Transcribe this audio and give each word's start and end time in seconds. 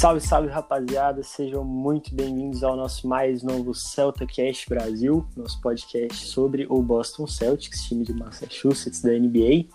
Salve, 0.00 0.22
salve 0.22 0.48
rapaziada, 0.48 1.22
sejam 1.22 1.62
muito 1.62 2.14
bem-vindos 2.14 2.64
ao 2.64 2.74
nosso 2.74 3.06
mais 3.06 3.42
novo 3.42 3.74
CeltaCast 3.74 4.66
Brasil, 4.66 5.26
nosso 5.36 5.60
podcast 5.60 6.24
sobre 6.24 6.66
o 6.70 6.80
Boston 6.80 7.26
Celtics, 7.26 7.84
time 7.84 8.02
de 8.02 8.14
Massachusetts 8.14 9.02
da 9.02 9.10
NBA. 9.10 9.66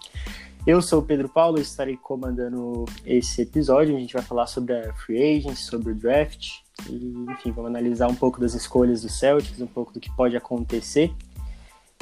Eu 0.66 0.82
sou 0.82 1.02
o 1.02 1.05
Pedro 1.05 1.30
Paulo, 1.30 1.59
estarei 1.59 1.96
comandando 1.96 2.86
esse 3.05 3.44
episódio. 3.44 3.95
A 3.95 4.00
gente 4.00 4.16
vai 4.16 4.23
falar 4.23 4.48
sobre 4.48 4.73
a 4.73 4.91
free 4.95 5.38
agents, 5.38 5.59
sobre 5.67 5.91
o 5.91 5.95
draft 5.95 6.53
e, 6.89 7.14
enfim, 7.30 7.52
vamos 7.52 7.70
analisar 7.70 8.08
um 8.08 8.16
pouco 8.16 8.42
das 8.42 8.55
escolhas 8.55 9.03
do 9.03 9.09
Celtics, 9.09 9.62
um 9.62 9.67
pouco 9.67 9.94
do 9.94 10.00
que 10.00 10.09
pode 10.16 10.36
acontecer. 10.36 11.14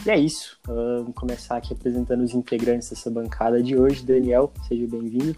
E 0.06 0.10
é 0.10 0.18
isso. 0.18 0.58
Vamos 0.66 1.14
começar 1.14 1.58
aqui 1.58 1.74
apresentando 1.74 2.24
os 2.24 2.34
integrantes 2.34 2.90
dessa 2.90 3.12
bancada 3.12 3.62
de 3.62 3.78
hoje. 3.78 4.06
Daniel, 4.06 4.50
seja 4.66 4.88
bem-vindo. 4.88 5.36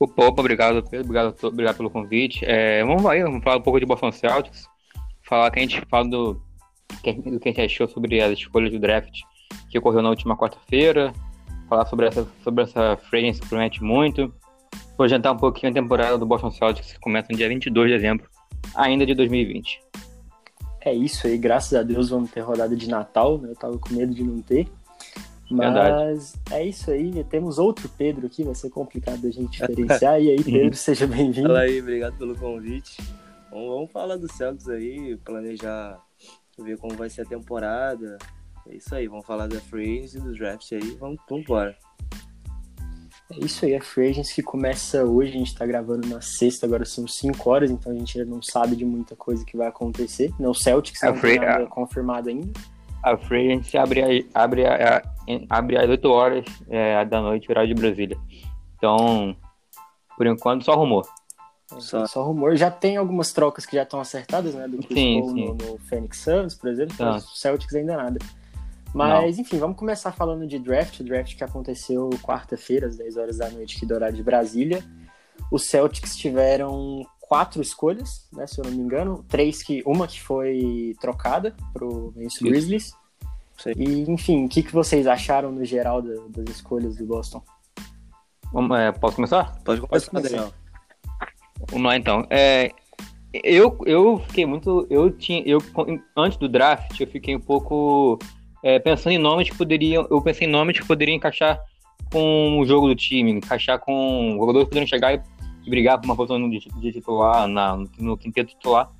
Opa, 0.00 0.24
opa, 0.24 0.40
obrigado, 0.40 0.82
Pedro. 0.82 1.04
Obrigado, 1.04 1.36
obrigado 1.42 1.76
pelo 1.76 1.90
convite. 1.90 2.42
É, 2.46 2.82
vamos 2.82 3.04
aí, 3.04 3.22
vamos 3.22 3.44
falar 3.44 3.58
um 3.58 3.62
pouco 3.62 3.78
de 3.78 3.84
Boston 3.84 4.10
Celtics. 4.10 4.66
Falar 5.28 5.50
que 5.50 5.58
a 5.58 5.62
gente 5.62 5.82
fala 5.90 6.08
do, 6.08 6.32
do 6.32 7.38
que 7.38 7.50
a 7.50 7.52
gente 7.52 7.60
achou 7.60 7.86
sobre 7.86 8.18
as 8.18 8.32
escolhas 8.32 8.72
do 8.72 8.78
draft 8.78 9.20
que 9.70 9.78
ocorreu 9.78 10.00
na 10.00 10.08
última 10.08 10.34
quarta-feira. 10.38 11.12
Falar 11.68 11.84
sobre 11.84 12.06
essa, 12.06 12.26
sobre 12.42 12.64
essa 12.64 12.96
free 12.96 13.30
que 13.30 13.46
promete 13.46 13.84
muito. 13.84 14.32
Projetar 14.96 15.32
um 15.32 15.36
pouquinho 15.36 15.70
a 15.70 15.74
temporada 15.74 16.16
do 16.16 16.24
Boston 16.24 16.50
Celtics, 16.50 16.94
que 16.94 17.00
começa 17.00 17.28
no 17.30 17.36
dia 17.36 17.48
22 17.48 17.90
de 17.90 17.96
dezembro, 17.98 18.26
ainda 18.74 19.04
de 19.04 19.14
2020. 19.14 19.82
É 20.80 20.94
isso 20.94 21.26
aí, 21.26 21.36
graças 21.36 21.78
a 21.78 21.82
Deus 21.82 22.08
vamos 22.08 22.30
ter 22.30 22.40
rodada 22.40 22.74
de 22.74 22.88
Natal, 22.88 23.36
né? 23.36 23.50
Eu 23.50 23.56
tava 23.56 23.78
com 23.78 23.94
medo 23.94 24.14
de 24.14 24.24
não 24.24 24.40
ter. 24.40 24.66
Mas 25.50 25.74
Verdade. 25.74 26.32
é 26.52 26.64
isso 26.64 26.90
aí, 26.90 27.24
temos 27.24 27.58
outro 27.58 27.88
Pedro 27.88 28.26
aqui, 28.26 28.44
vai 28.44 28.54
ser 28.54 28.70
complicado 28.70 29.26
a 29.26 29.30
gente 29.30 29.60
diferenciar. 29.60 30.20
E 30.20 30.30
aí, 30.30 30.44
Pedro, 30.44 30.74
seja 30.78 31.06
bem-vindo. 31.08 31.48
Fala 31.48 31.60
aí, 31.60 31.80
obrigado 31.80 32.16
pelo 32.16 32.36
convite. 32.36 33.02
Vamos, 33.50 33.68
vamos 33.68 33.90
falar 33.90 34.16
do 34.16 34.32
Celtics 34.32 34.68
aí, 34.68 35.16
planejar, 35.24 36.00
ver 36.56 36.78
como 36.78 36.94
vai 36.94 37.10
ser 37.10 37.22
a 37.22 37.24
temporada. 37.24 38.16
É 38.68 38.76
isso 38.76 38.94
aí, 38.94 39.08
vamos 39.08 39.26
falar 39.26 39.48
da 39.48 39.60
Free 39.60 40.04
e 40.04 40.20
do 40.20 40.32
draft 40.34 40.70
aí, 40.72 40.96
vamos, 41.00 41.18
vamos 41.28 41.44
embora. 41.44 41.76
É 43.32 43.44
isso 43.44 43.64
aí, 43.64 43.74
a 43.74 43.82
Free 43.82 44.10
Agents 44.10 44.32
que 44.32 44.42
começa 44.42 45.04
hoje, 45.04 45.30
a 45.30 45.38
gente 45.38 45.54
tá 45.54 45.66
gravando 45.66 46.06
na 46.06 46.20
sexta, 46.20 46.66
agora 46.66 46.84
são 46.84 47.08
5 47.08 47.50
horas, 47.50 47.70
então 47.70 47.90
a 47.90 47.94
gente 47.94 48.20
ainda 48.20 48.30
não 48.30 48.42
sabe 48.42 48.76
de 48.76 48.84
muita 48.84 49.16
coisa 49.16 49.44
que 49.44 49.56
vai 49.56 49.66
acontecer. 49.66 50.32
Não, 50.38 50.50
o 50.50 50.54
Celtics 50.54 51.02
não 51.02 51.18
tem 51.20 51.40
nada 51.40 51.66
confirmado 51.66 52.28
ainda 52.28 52.52
a 53.02 53.16
Free 53.16 53.52
Agency 53.52 53.78
abre, 53.78 54.28
abre, 54.34 54.62
abre 55.48 55.78
às 55.78 55.88
8 55.88 56.08
horas 56.10 56.44
é, 56.68 57.04
da 57.04 57.20
noite, 57.20 57.50
horário 57.50 57.74
de 57.74 57.80
Brasília. 57.80 58.16
Então, 58.76 59.36
por 60.16 60.26
enquanto, 60.26 60.64
só 60.64 60.74
rumor. 60.74 61.06
Só, 61.78 62.06
só 62.06 62.24
rumor. 62.24 62.56
Já 62.56 62.70
tem 62.70 62.96
algumas 62.96 63.32
trocas 63.32 63.64
que 63.64 63.76
já 63.76 63.84
estão 63.84 64.00
acertadas, 64.00 64.54
né? 64.54 64.66
Do 64.66 64.78
Chris 64.78 64.98
sim, 64.98 65.22
sim. 65.22 65.46
No, 65.46 65.54
no, 65.54 65.78
Phoenix 65.78 66.18
Suns, 66.18 66.54
por 66.54 66.68
exemplo. 66.68 66.96
Ah. 66.98 67.12
Mas 67.12 67.24
o 67.24 67.36
Celtics 67.36 67.74
ainda 67.74 67.96
nada. 67.96 68.18
Mas, 68.92 69.36
Não. 69.36 69.42
enfim, 69.42 69.58
vamos 69.58 69.76
começar 69.76 70.10
falando 70.10 70.46
de 70.46 70.58
draft. 70.58 70.98
O 71.00 71.04
draft 71.04 71.36
que 71.36 71.44
aconteceu 71.44 72.10
quarta-feira, 72.22 72.88
às 72.88 72.96
10 72.96 73.16
horas 73.16 73.38
da 73.38 73.48
noite, 73.50 73.76
aqui 73.76 73.86
do 73.86 73.94
horário 73.94 74.16
de 74.16 74.22
Brasília. 74.22 74.82
Os 75.50 75.66
Celtics 75.66 76.16
tiveram 76.16 77.06
quatro 77.30 77.62
escolhas, 77.62 78.26
né, 78.32 78.44
se 78.44 78.60
eu 78.60 78.64
não 78.64 78.72
me 78.72 78.78
engano, 78.78 79.24
três 79.28 79.62
que 79.62 79.84
uma 79.86 80.08
que 80.08 80.20
foi 80.20 80.96
trocada 81.00 81.54
pro 81.72 82.12
Memphis 82.16 82.42
Grizzlies. 82.42 82.92
E 83.76 84.10
enfim, 84.10 84.46
o 84.46 84.48
que, 84.48 84.64
que 84.64 84.72
vocês 84.72 85.06
acharam 85.06 85.52
no 85.52 85.64
geral 85.64 86.02
da, 86.02 86.12
das 86.28 86.56
escolhas 86.56 86.96
do 86.96 87.06
Boston? 87.06 87.40
Vamos, 88.52 88.76
é, 88.76 88.90
posso 88.90 89.14
começar? 89.14 89.56
Pode 89.64 89.80
começar, 89.80 90.10
Pode 90.10 90.28
começar. 90.28 90.52
Vamos 91.70 91.86
lá 91.86 91.96
então. 91.96 92.26
É, 92.30 92.72
eu, 93.32 93.78
eu 93.86 94.18
fiquei 94.26 94.44
muito. 94.44 94.88
Eu 94.90 95.08
tinha. 95.12 95.40
Eu, 95.46 95.62
antes 96.16 96.36
do 96.36 96.48
draft, 96.48 96.98
eu 96.98 97.06
fiquei 97.06 97.36
um 97.36 97.40
pouco 97.40 98.18
é, 98.60 98.80
pensando 98.80 99.12
em 99.12 99.18
nomes 99.18 99.48
que 99.48 99.56
poderiam. 99.56 100.04
Eu 100.10 100.20
pensei 100.20 100.48
em 100.48 100.50
nomes 100.50 100.80
que 100.80 100.86
poderiam 100.86 101.14
encaixar 101.14 101.60
com 102.10 102.58
o 102.58 102.66
jogo 102.66 102.88
do 102.88 102.96
time, 102.96 103.30
encaixar 103.30 103.78
com 103.78 104.36
jogadores 104.36 104.64
que 104.64 104.70
poderiam 104.70 104.88
chegar 104.88 105.14
e 105.14 105.22
brigar 105.70 105.98
por 105.98 106.04
uma 106.04 106.16
posição 106.16 106.50
de, 106.50 106.92
titular, 106.92 107.46
na, 107.46 107.78
no 107.98 108.18
quinteto 108.18 108.50
titular. 108.50 108.90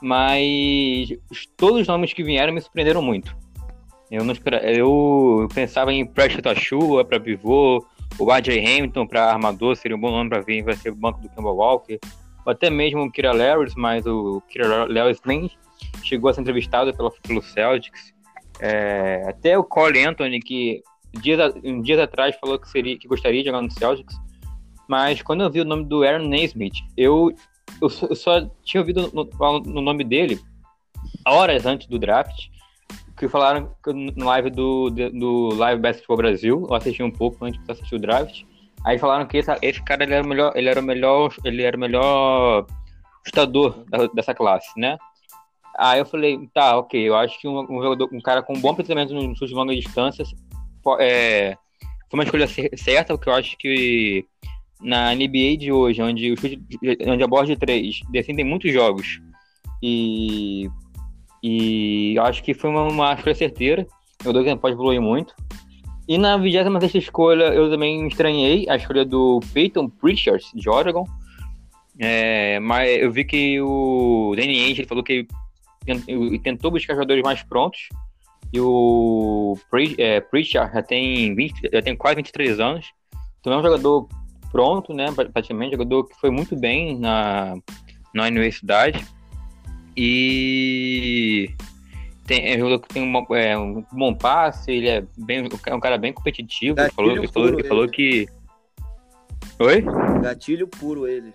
Mas 0.00 1.08
todos 1.56 1.80
os 1.80 1.88
nomes 1.88 2.12
que 2.12 2.22
vieram 2.22 2.52
me 2.52 2.60
surpreenderam 2.60 3.02
muito. 3.02 3.36
Eu 4.10 4.22
não 4.22 4.34
eu 4.62 5.48
pensava 5.54 5.92
em 5.92 6.06
Preston 6.06 6.48
Achua 6.50 7.04
para 7.04 7.18
pivô, 7.18 7.84
o 8.18 8.30
R.J. 8.30 8.58
Hamilton 8.58 9.06
para 9.06 9.32
armador 9.32 9.74
seria 9.76 9.96
um 9.96 10.00
bom 10.00 10.10
nome 10.10 10.28
para 10.28 10.40
vir, 10.40 10.62
vai 10.62 10.76
ser 10.76 10.90
o 10.90 10.94
banco 10.94 11.20
do 11.20 11.28
Campbell 11.30 11.56
Walker, 11.56 11.98
ou 12.44 12.52
até 12.52 12.70
mesmo 12.70 13.02
o 13.02 13.10
Kira 13.10 13.32
Lewis, 13.32 13.74
mas 13.74 14.06
o 14.06 14.40
Kira 14.48 14.84
Lewis 14.84 15.20
nem 15.24 15.50
chegou 16.02 16.30
a 16.30 16.34
ser 16.34 16.42
entrevistado 16.42 16.94
pelo, 16.94 17.10
pelo 17.22 17.42
Celtics. 17.42 18.14
É, 18.60 19.24
até 19.26 19.58
o 19.58 19.64
Cole 19.64 20.04
Anthony, 20.04 20.38
que 20.38 20.82
dias, 21.20 21.54
dias 21.82 21.98
atrás 21.98 22.36
falou 22.36 22.58
que, 22.58 22.68
seria, 22.68 22.96
que 22.98 23.08
gostaria 23.08 23.40
de 23.40 23.48
jogar 23.48 23.62
no 23.62 23.70
Celtics, 23.70 24.16
mas 24.88 25.22
quando 25.22 25.42
eu 25.42 25.50
vi 25.50 25.60
o 25.60 25.64
nome 25.64 25.84
do 25.84 26.02
Aaron 26.02 26.28
Naismith, 26.28 26.74
eu, 26.96 27.34
eu, 27.80 27.88
só, 27.88 28.06
eu 28.06 28.16
só 28.16 28.50
tinha 28.62 28.80
ouvido 28.80 29.10
no, 29.12 29.60
no, 29.60 29.80
nome 29.80 30.04
dele 30.04 30.40
horas 31.26 31.66
antes 31.66 31.86
do 31.86 31.98
draft, 31.98 32.48
que 33.16 33.28
falaram 33.28 33.74
no 33.86 34.26
live 34.26 34.50
do, 34.50 34.90
do 34.90 35.54
Live 35.54 35.80
Basketball 35.80 36.16
Brasil, 36.16 36.66
eu 36.68 36.74
assisti 36.74 37.02
um 37.02 37.10
pouco 37.10 37.44
antes 37.44 37.62
de 37.62 37.72
assistir 37.72 37.94
o 37.94 38.00
draft. 38.00 38.42
Aí 38.84 38.98
falaram 38.98 39.26
que 39.26 39.38
esse, 39.38 39.50
esse 39.62 39.82
cara 39.82 40.04
ele 40.04 40.14
era 40.14 40.24
o 40.24 40.28
melhor, 40.28 40.52
ele 40.54 40.68
era 40.68 40.80
o 40.80 40.82
melhor, 40.82 41.34
ele 41.44 41.62
era 41.62 41.76
o 41.76 41.80
melhor 41.80 42.66
chutador 43.24 43.84
dessa 44.14 44.34
classe, 44.34 44.68
né? 44.78 44.98
Aí 45.76 45.98
eu 45.98 46.06
falei, 46.06 46.38
tá, 46.52 46.76
ok, 46.76 47.00
eu 47.00 47.16
acho 47.16 47.40
que 47.40 47.48
um, 47.48 47.60
um 47.60 47.82
jogador, 47.82 48.08
um 48.12 48.20
cara 48.20 48.42
com 48.42 48.54
um 48.54 48.60
bom 48.60 48.74
pensamento 48.74 49.14
no 49.14 49.34
chute 49.34 49.48
de 49.48 49.54
longa 49.54 49.74
distância 49.74 50.24
é, 51.00 51.56
foi 52.10 52.18
uma 52.18 52.24
escolha 52.24 52.46
certa, 52.46 53.14
porque 53.14 53.28
eu 53.28 53.34
acho 53.34 53.56
que 53.56 54.26
na 54.80 55.14
NBA 55.14 55.56
de 55.58 55.72
hoje, 55.72 56.02
onde, 56.02 56.32
o 56.32 56.36
chute, 56.36 56.60
onde 57.06 57.22
a 57.22 57.26
bola 57.26 57.46
de 57.46 57.56
três 57.56 58.00
defendem 58.10 58.44
muitos 58.44 58.72
jogos 58.72 59.20
e, 59.82 60.68
e 61.42 62.18
acho 62.18 62.42
que 62.42 62.54
foi 62.54 62.70
uma, 62.70 62.84
uma 62.84 63.12
escolha 63.12 63.34
certeira. 63.34 63.86
O 64.24 64.32
Douglas 64.32 64.58
pode 64.58 64.74
evoluir 64.74 65.00
muito. 65.00 65.34
E 66.08 66.16
na 66.16 66.36
26 66.36 66.94
escolha, 66.94 67.44
eu 67.44 67.70
também 67.70 68.06
estranhei 68.06 68.66
a 68.68 68.76
escolha 68.76 69.04
do 69.04 69.40
Peyton 69.52 69.88
Pritchard, 69.88 70.42
de 70.54 70.68
Oregon. 70.68 71.04
É, 71.98 72.58
mas 72.60 72.98
eu 72.98 73.12
vi 73.12 73.24
que 73.24 73.60
o 73.60 74.34
Danny 74.36 74.64
Ainge 74.64 74.84
falou 74.84 75.04
que 75.04 75.26
tentou 76.42 76.70
buscar 76.70 76.94
jogadores 76.94 77.22
mais 77.22 77.42
prontos. 77.42 77.88
E 78.52 78.60
o 78.60 79.56
é, 79.98 80.20
Pritchard 80.20 80.72
já 80.72 80.82
tem, 80.82 81.34
20, 81.34 81.70
já 81.72 81.82
tem 81.82 81.96
quase 81.96 82.16
23 82.16 82.60
anos. 82.60 82.86
Então 83.40 83.52
é 83.52 83.58
um 83.58 83.62
jogador 83.62 84.08
pronto, 84.54 84.94
né? 84.94 85.06
Praticamente, 85.32 85.72
jogador 85.72 86.04
que 86.04 86.14
foi 86.20 86.30
muito 86.30 86.54
bem 86.54 86.96
na, 86.96 87.56
na 88.14 88.26
universidade. 88.26 89.04
E 89.96 91.50
tem, 92.24 92.52
é 92.52 92.56
um 92.56 92.60
jogador 92.60 92.78
que 92.78 92.94
tem 92.94 93.02
uma, 93.02 93.26
é, 93.36 93.58
um 93.58 93.84
bom 93.92 94.14
passe, 94.14 94.70
ele 94.70 94.88
é, 94.88 95.04
bem, 95.18 95.48
é 95.66 95.74
um 95.74 95.80
cara 95.80 95.98
bem 95.98 96.12
competitivo. 96.12 96.78
Ele 96.78 96.90
falou, 96.90 97.16
ele 97.16 97.26
falou, 97.26 97.48
ele 97.48 97.64
falou 97.64 97.88
que. 97.88 98.28
Oi? 99.58 99.84
Gatilho 100.22 100.68
puro 100.68 101.08
ele. 101.08 101.34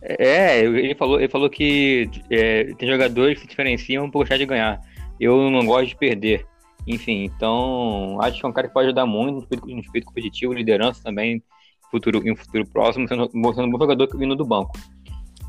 É, 0.00 0.60
ele 0.60 0.94
falou, 0.94 1.20
ele 1.20 1.28
falou 1.28 1.50
que 1.50 2.10
é, 2.30 2.72
tem 2.78 2.88
jogadores 2.88 3.34
que 3.34 3.42
se 3.42 3.48
diferenciam 3.48 4.10
por 4.10 4.20
gostar 4.20 4.38
de 4.38 4.46
ganhar. 4.46 4.80
Eu 5.20 5.50
não 5.50 5.66
gosto 5.66 5.88
de 5.88 5.96
perder. 5.96 6.46
Enfim, 6.90 7.24
então 7.24 8.20
acho 8.20 8.40
que 8.40 8.44
é 8.44 8.48
um 8.48 8.52
cara 8.52 8.66
que 8.66 8.74
pode 8.74 8.86
ajudar 8.86 9.06
muito 9.06 9.34
no 9.36 9.40
espírito, 9.42 9.66
no 9.68 9.80
espírito 9.80 10.06
competitivo, 10.06 10.52
liderança 10.52 11.00
também 11.04 11.40
futuro, 11.90 12.26
em 12.26 12.32
um 12.32 12.36
futuro 12.36 12.66
próximo, 12.66 13.06
sendo, 13.06 13.30
sendo 13.30 13.66
um 13.66 13.70
bom 13.70 13.78
jogador 13.78 14.08
vindo 14.16 14.34
do 14.34 14.44
banco. 14.44 14.72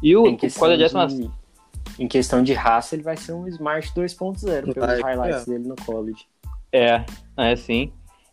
E 0.03 0.15
o, 0.15 0.23
o 0.23 0.37
Quadra 0.37 0.77
de, 0.77 1.29
Em 1.99 2.07
questão 2.07 2.43
de 2.43 2.53
raça, 2.53 2.95
ele 2.95 3.03
vai 3.03 3.17
ser 3.17 3.33
um 3.33 3.47
Smart 3.47 3.91
2.0 3.95 4.73
pelos 4.73 5.01
highlights 5.01 5.47
é. 5.47 5.51
dele 5.51 5.67
no 5.67 5.75
college. 5.75 6.25
É, 6.71 7.03
é 7.37 7.55
sim. 7.55 7.91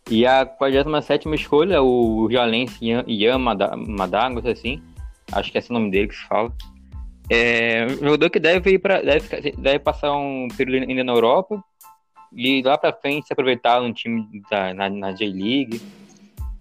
E 0.09 0.25
a 0.25 0.45
47 0.45 1.29
escolha, 1.35 1.81
o 1.81 2.27
Jalense 2.31 2.77
Ian 2.81 3.37
Madago, 3.37 4.47
assim, 4.47 4.81
acho 5.31 5.51
que 5.51 5.57
é 5.57 5.59
esse 5.59 5.69
o 5.69 5.73
nome 5.73 5.91
dele 5.91 6.07
que 6.07 6.15
se 6.15 6.27
fala. 6.27 6.51
É 7.29 7.85
um 7.85 8.05
jogador 8.05 8.29
que 8.31 8.39
deve 8.39 8.71
ir 8.71 8.79
para 8.79 9.03
deve, 9.03 9.51
deve 9.51 9.79
passar 9.79 10.11
um 10.13 10.47
período 10.57 10.89
ainda 10.89 11.03
na 11.03 11.13
Europa 11.13 11.63
e 12.33 12.61
lá 12.61 12.77
para 12.77 12.93
frente 12.93 13.27
se 13.27 13.33
aproveitar 13.33 13.81
no 13.81 13.93
time 13.93 14.27
da, 14.49 14.73
na, 14.73 14.89
na 14.89 15.11
J-League 15.11 15.81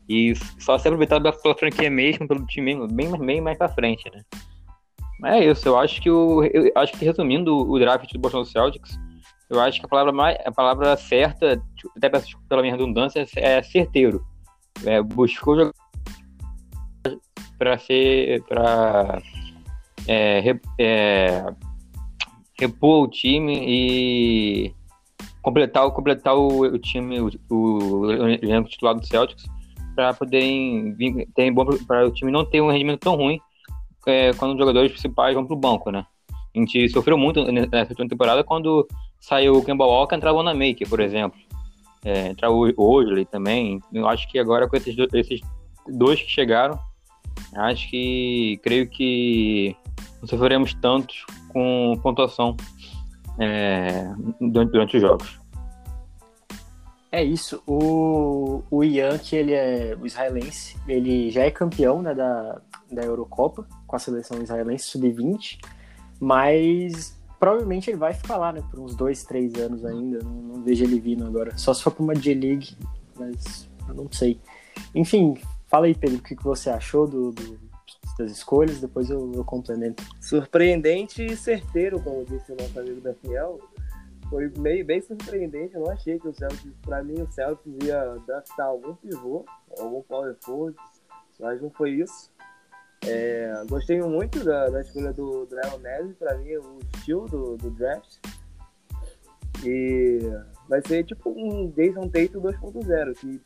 e 0.08 0.34
só 0.58 0.78
ser 0.78 0.88
aproveitado 0.88 1.30
pela 1.42 1.54
franquia 1.54 1.90
mesmo, 1.90 2.26
pelo 2.26 2.46
time 2.46 2.86
bem, 2.88 3.10
bem 3.18 3.40
mais 3.40 3.58
pra 3.58 3.68
frente, 3.68 4.10
né? 4.10 4.22
Mas 5.20 5.34
é 5.34 5.50
isso, 5.50 5.68
eu 5.68 5.78
acho 5.78 6.00
que 6.00 6.10
o. 6.10 6.44
Eu 6.44 6.72
acho 6.76 6.92
que 6.92 7.04
resumindo 7.04 7.56
o 7.56 7.78
draft 7.78 8.10
do 8.12 8.18
Boston 8.18 8.44
Celtics, 8.44 8.98
eu 9.50 9.60
acho 9.60 9.80
que 9.80 9.86
a 9.86 9.88
palavra, 9.88 10.12
mais, 10.12 10.38
a 10.44 10.52
palavra 10.52 10.96
certa, 10.96 11.60
até 11.96 12.08
pela 12.48 12.62
minha 12.62 12.74
redundância, 12.74 13.26
é 13.36 13.62
certeiro. 13.62 14.24
É, 14.86 15.02
buscou 15.02 15.72
para 17.58 17.78
ser 17.78 18.42
para 18.44 19.20
é, 20.06 20.56
é, 20.78 21.44
repor 22.58 23.04
o 23.04 23.08
time 23.08 23.58
e 23.66 24.74
completar, 25.48 25.90
completar 25.90 26.36
o, 26.36 26.62
o 26.62 26.78
time, 26.78 27.20
o, 27.20 27.30
o 27.50 28.10
elenco 28.10 28.68
titular 28.68 28.94
do 28.94 29.06
Celtics, 29.06 29.44
para 29.94 30.12
poderem 30.12 30.92
vir, 30.92 31.26
ter 31.34 31.50
bom 31.50 31.64
para 31.86 32.06
o 32.06 32.12
time 32.12 32.30
não 32.30 32.44
ter 32.44 32.60
um 32.60 32.70
rendimento 32.70 33.00
tão 33.00 33.16
ruim 33.16 33.40
é, 34.06 34.32
quando 34.34 34.52
os 34.52 34.58
jogadores 34.58 34.92
principais 34.92 35.34
vão 35.34 35.44
para 35.44 35.54
o 35.54 35.58
banco, 35.58 35.90
né? 35.90 36.04
A 36.54 36.58
gente 36.58 36.88
sofreu 36.90 37.16
muito 37.16 37.44
nessa 37.50 37.92
última 37.92 38.08
temporada 38.08 38.44
quando 38.44 38.86
saiu 39.20 39.54
o 39.54 39.64
Kemba 39.64 39.84
Walker 39.84 40.14
entrava 40.14 40.42
na 40.42 40.54
Maker, 40.54 40.88
por 40.88 41.00
exemplo. 41.00 41.38
É, 42.04 42.28
entrar 42.28 42.50
o 42.50 42.72
Osley 42.76 43.24
também. 43.24 43.80
Eu 43.92 44.08
acho 44.08 44.28
que 44.30 44.38
agora 44.38 44.68
com 44.68 44.76
esses 44.76 44.94
dois, 44.94 45.12
esses 45.12 45.40
dois 45.88 46.20
que 46.20 46.30
chegaram, 46.30 46.78
acho 47.56 47.90
que 47.90 48.58
creio 48.62 48.88
que 48.88 49.76
não 50.20 50.28
sofreremos 50.28 50.74
tanto 50.74 51.14
com 51.52 51.98
pontuação 52.02 52.56
é, 53.38 54.10
durante, 54.40 54.72
durante 54.72 54.96
os 54.96 55.02
jogos. 55.02 55.37
É 57.10 57.22
isso. 57.22 57.62
O, 57.66 58.62
o 58.70 58.84
Ian, 58.84 59.18
que 59.18 59.34
ele 59.34 59.52
é 59.52 59.96
o 59.98 60.06
israelense, 60.06 60.76
ele 60.86 61.30
já 61.30 61.42
é 61.42 61.50
campeão 61.50 62.02
né, 62.02 62.14
da, 62.14 62.60
da 62.90 63.02
Eurocopa 63.02 63.66
com 63.86 63.96
a 63.96 63.98
seleção 63.98 64.42
israelense 64.42 64.84
sub-20, 64.84 65.58
mas 66.20 67.18
provavelmente 67.40 67.88
ele 67.90 67.96
vai 67.96 68.12
ficar 68.12 68.36
lá, 68.36 68.52
né, 68.52 68.62
por 68.70 68.80
uns 68.80 68.94
dois, 68.94 69.24
três 69.24 69.54
anos 69.54 69.84
ainda. 69.84 70.18
Não, 70.22 70.30
não 70.30 70.62
vejo 70.62 70.84
ele 70.84 71.00
vindo 71.00 71.26
agora. 71.26 71.56
Só 71.56 71.72
se 71.72 71.82
for 71.82 71.92
para 71.92 72.04
uma 72.04 72.14
G-League, 72.14 72.76
mas 73.16 73.68
eu 73.88 73.94
não 73.94 74.12
sei. 74.12 74.38
Enfim, 74.94 75.34
fala 75.66 75.86
aí, 75.86 75.94
Pedro, 75.94 76.18
o 76.18 76.22
que, 76.22 76.36
que 76.36 76.44
você 76.44 76.68
achou 76.68 77.06
do, 77.06 77.32
do 77.32 77.68
das 78.18 78.32
escolhas, 78.32 78.80
depois 78.80 79.08
eu, 79.08 79.32
eu 79.32 79.44
complemento. 79.44 80.02
Surpreendente 80.20 81.24
e 81.24 81.36
certeiro, 81.36 82.00
como 82.00 82.24
disse 82.24 82.50
o 82.50 82.56
nosso 82.56 82.78
amigo 82.78 83.00
Daniel. 83.00 83.60
Foi 84.30 84.52
meio 84.58 84.84
bem 84.84 85.00
surpreendente. 85.00 85.74
Eu 85.74 85.82
não 85.82 85.90
achei 85.90 86.18
que 86.18 86.28
o 86.28 86.34
Celtics, 86.34 86.72
pra 86.82 87.02
mim, 87.02 87.20
o 87.20 87.32
Celtics 87.32 87.86
ia 87.86 88.16
draftar 88.26 88.66
algum 88.66 88.94
pivô, 88.94 89.44
algum 89.78 90.02
power 90.02 90.36
forward, 90.44 90.76
mas 91.40 91.60
não 91.62 91.70
foi 91.70 91.92
isso. 91.92 92.30
É, 93.06 93.52
gostei 93.68 94.00
muito 94.02 94.44
da, 94.44 94.68
da 94.68 94.80
escolha 94.80 95.12
do, 95.12 95.46
do 95.46 95.54
Leonel, 95.54 96.12
para 96.18 96.36
mim, 96.38 96.56
o 96.56 96.78
estilo 96.94 97.26
do, 97.26 97.56
do 97.56 97.70
draft. 97.70 98.18
E 99.64 100.20
vai 100.68 100.80
ser 100.86 101.04
tipo 101.04 101.30
um 101.30 101.70
Jason 101.70 102.08
Tatum 102.08 102.40
2.0, 102.42 103.14
que 103.14 103.40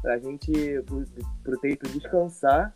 pra 0.00 0.18
gente, 0.18 0.52
pro, 0.82 1.04
pro 1.42 1.90
descansar 1.92 2.74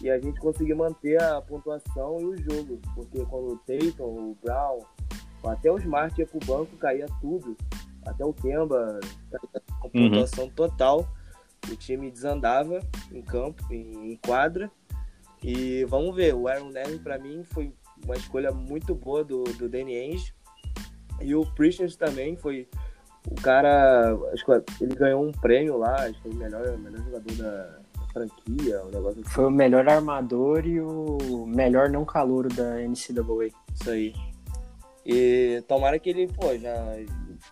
e 0.00 0.10
a 0.10 0.18
gente 0.18 0.40
conseguir 0.40 0.74
manter 0.74 1.22
a 1.22 1.40
pontuação 1.42 2.20
e 2.20 2.24
o 2.24 2.36
jogo. 2.38 2.80
Porque 2.94 3.24
quando 3.26 3.52
o 3.52 3.58
Tatum, 3.58 4.30
o 4.30 4.38
Brown, 4.42 4.80
até 5.44 5.70
o 5.70 5.78
Smart 5.78 6.18
ia 6.20 6.26
pro 6.26 6.38
banco, 6.40 6.76
caía 6.76 7.06
tudo. 7.20 7.56
Até 8.06 8.24
o 8.24 8.32
Kemba, 8.32 9.00
com 9.80 9.90
uhum. 9.94 10.10
pontuação 10.10 10.44
uhum. 10.44 10.50
total. 10.50 11.08
O 11.70 11.76
time 11.76 12.10
desandava 12.10 12.80
em 13.12 13.22
campo, 13.22 13.62
em, 13.70 14.12
em 14.12 14.16
quadra. 14.16 14.70
E 15.42 15.84
vamos 15.84 16.14
ver, 16.14 16.34
o 16.34 16.48
Aaron 16.48 16.70
Nesmith 16.70 17.02
para 17.02 17.18
mim 17.18 17.42
foi 17.44 17.72
uma 18.04 18.16
escolha 18.16 18.50
muito 18.50 18.94
boa 18.94 19.22
do, 19.24 19.44
do 19.44 19.68
Danny 19.68 19.96
Ainge. 19.96 20.34
E 21.20 21.34
o 21.34 21.44
Christian 21.54 21.88
também 21.98 22.36
foi 22.36 22.68
o 23.30 23.34
cara, 23.42 24.16
acho 24.32 24.44
que 24.44 24.84
ele 24.84 24.94
ganhou 24.94 25.26
um 25.26 25.32
prêmio 25.32 25.76
lá, 25.76 25.94
acho 26.04 26.14
que 26.14 26.22
foi 26.22 26.30
o 26.32 26.36
melhor, 26.36 26.78
melhor 26.78 27.02
jogador 27.02 27.34
da 27.34 27.78
franquia, 28.12 28.82
um 28.84 28.90
negócio 28.90 29.20
assim. 29.20 29.30
Foi 29.30 29.44
o 29.46 29.50
melhor 29.50 29.88
armador 29.88 30.66
e 30.66 30.80
o 30.80 31.46
melhor 31.46 31.90
não 31.90 32.04
calouro 32.04 32.48
da 32.48 32.76
NCAA. 32.76 33.50
Isso 33.74 33.90
aí. 33.90 34.14
E 35.04 35.62
tomara 35.66 35.98
que 35.98 36.10
ele, 36.10 36.28
pô, 36.28 36.56
já, 36.56 36.96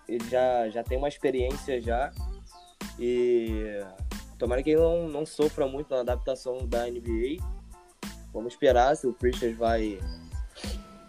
ele 0.09 0.29
já, 0.29 0.69
já 0.69 0.85
tem 0.85 0.99
uma 0.99 1.09
experiência 1.09 1.81
já. 1.81 2.13
E 2.99 3.81
tomara 4.39 4.63
que 4.63 4.71
ele 4.71 4.81
não, 4.81 5.09
não 5.09 5.27
sofra 5.27 5.67
muito 5.67 5.91
na 5.91 6.01
adaptação 6.01 6.67
da 6.67 6.87
NBA 6.87 7.39
Vamos 8.33 8.53
esperar 8.53 8.97
se 8.97 9.07
o 9.07 9.15
Christian 9.15 9.55
vai, 9.55 9.99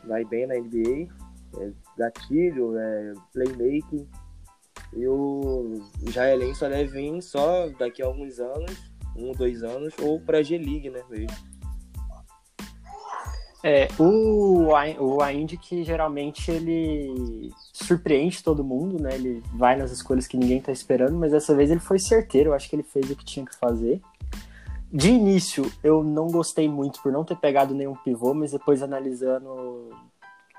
vai 0.04 0.24
bem 0.26 0.48
na 0.48 0.56
NBA. 0.56 1.14
É, 1.58 1.72
gatilho, 1.98 2.78
é, 2.78 3.14
playmaking. 3.34 4.08
E 4.94 5.08
o 5.08 5.80
Jaelen 6.12 6.54
só 6.56 6.68
deve 6.68 6.92
vir 6.92 7.22
só 7.22 7.70
daqui 7.78 8.02
a 8.02 8.08
alguns 8.08 8.40
anos, 8.40 8.92
um, 9.16 9.32
dois 9.34 9.64
anos, 9.64 9.94
ou 10.02 10.20
para 10.20 10.40
a 10.40 10.42
G-League, 10.42 10.90
né? 10.90 11.04
Mesmo. 11.10 11.49
É, 13.62 13.90
o, 14.00 14.68
o 15.00 15.22
Aindy 15.22 15.58
que 15.58 15.84
geralmente 15.84 16.50
ele 16.50 17.52
surpreende 17.74 18.42
todo 18.42 18.64
mundo, 18.64 19.02
né? 19.02 19.16
Ele 19.16 19.44
vai 19.54 19.76
nas 19.76 19.92
escolhas 19.92 20.28
que 20.28 20.38
ninguém 20.38 20.62
tá 20.62 20.72
esperando, 20.72 21.18
mas 21.18 21.32
dessa 21.32 21.54
vez 21.54 21.70
ele 21.70 21.82
foi 21.82 22.00
certeiro, 22.00 22.50
eu 22.50 22.54
acho 22.54 22.70
que 22.70 22.76
ele 22.76 22.84
fez 22.84 23.10
o 23.10 23.16
que 23.16 23.26
tinha 23.26 23.46
que 23.46 23.56
fazer. 23.58 24.00
De 24.92 25.10
início, 25.10 25.70
eu 25.84 26.04
não 26.04 26.28
gostei 26.28 26.70
muito 26.70 27.02
por 27.04 27.12
não 27.12 27.24
ter 27.24 27.36
pegado 27.36 27.76
nenhum 27.76 27.96
pivô, 27.96 28.34
mas 28.34 28.52
depois 28.52 28.82
analisando, 28.82 29.90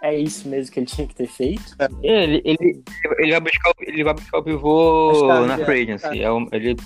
é 0.03 0.15
isso 0.17 0.47
mesmo 0.47 0.73
que 0.73 0.79
ele 0.79 0.87
tinha 0.87 1.07
que 1.07 1.15
ter 1.15 1.27
feito. 1.27 1.75
É, 2.03 2.23
ele, 2.25 2.43
ele, 2.45 2.85
ele, 3.19 3.31
vai, 3.33 3.41
buscar, 3.41 3.73
ele 3.81 4.05
vai 4.05 4.15
buscar 4.15 4.39
o 4.39 4.43
pivô 4.43 5.27
na 5.47 5.59
é, 5.59 5.65
free 5.65 5.83
agency. 5.83 6.23
É, 6.23 6.31
um, 6.31 6.47
ele... 6.53 6.77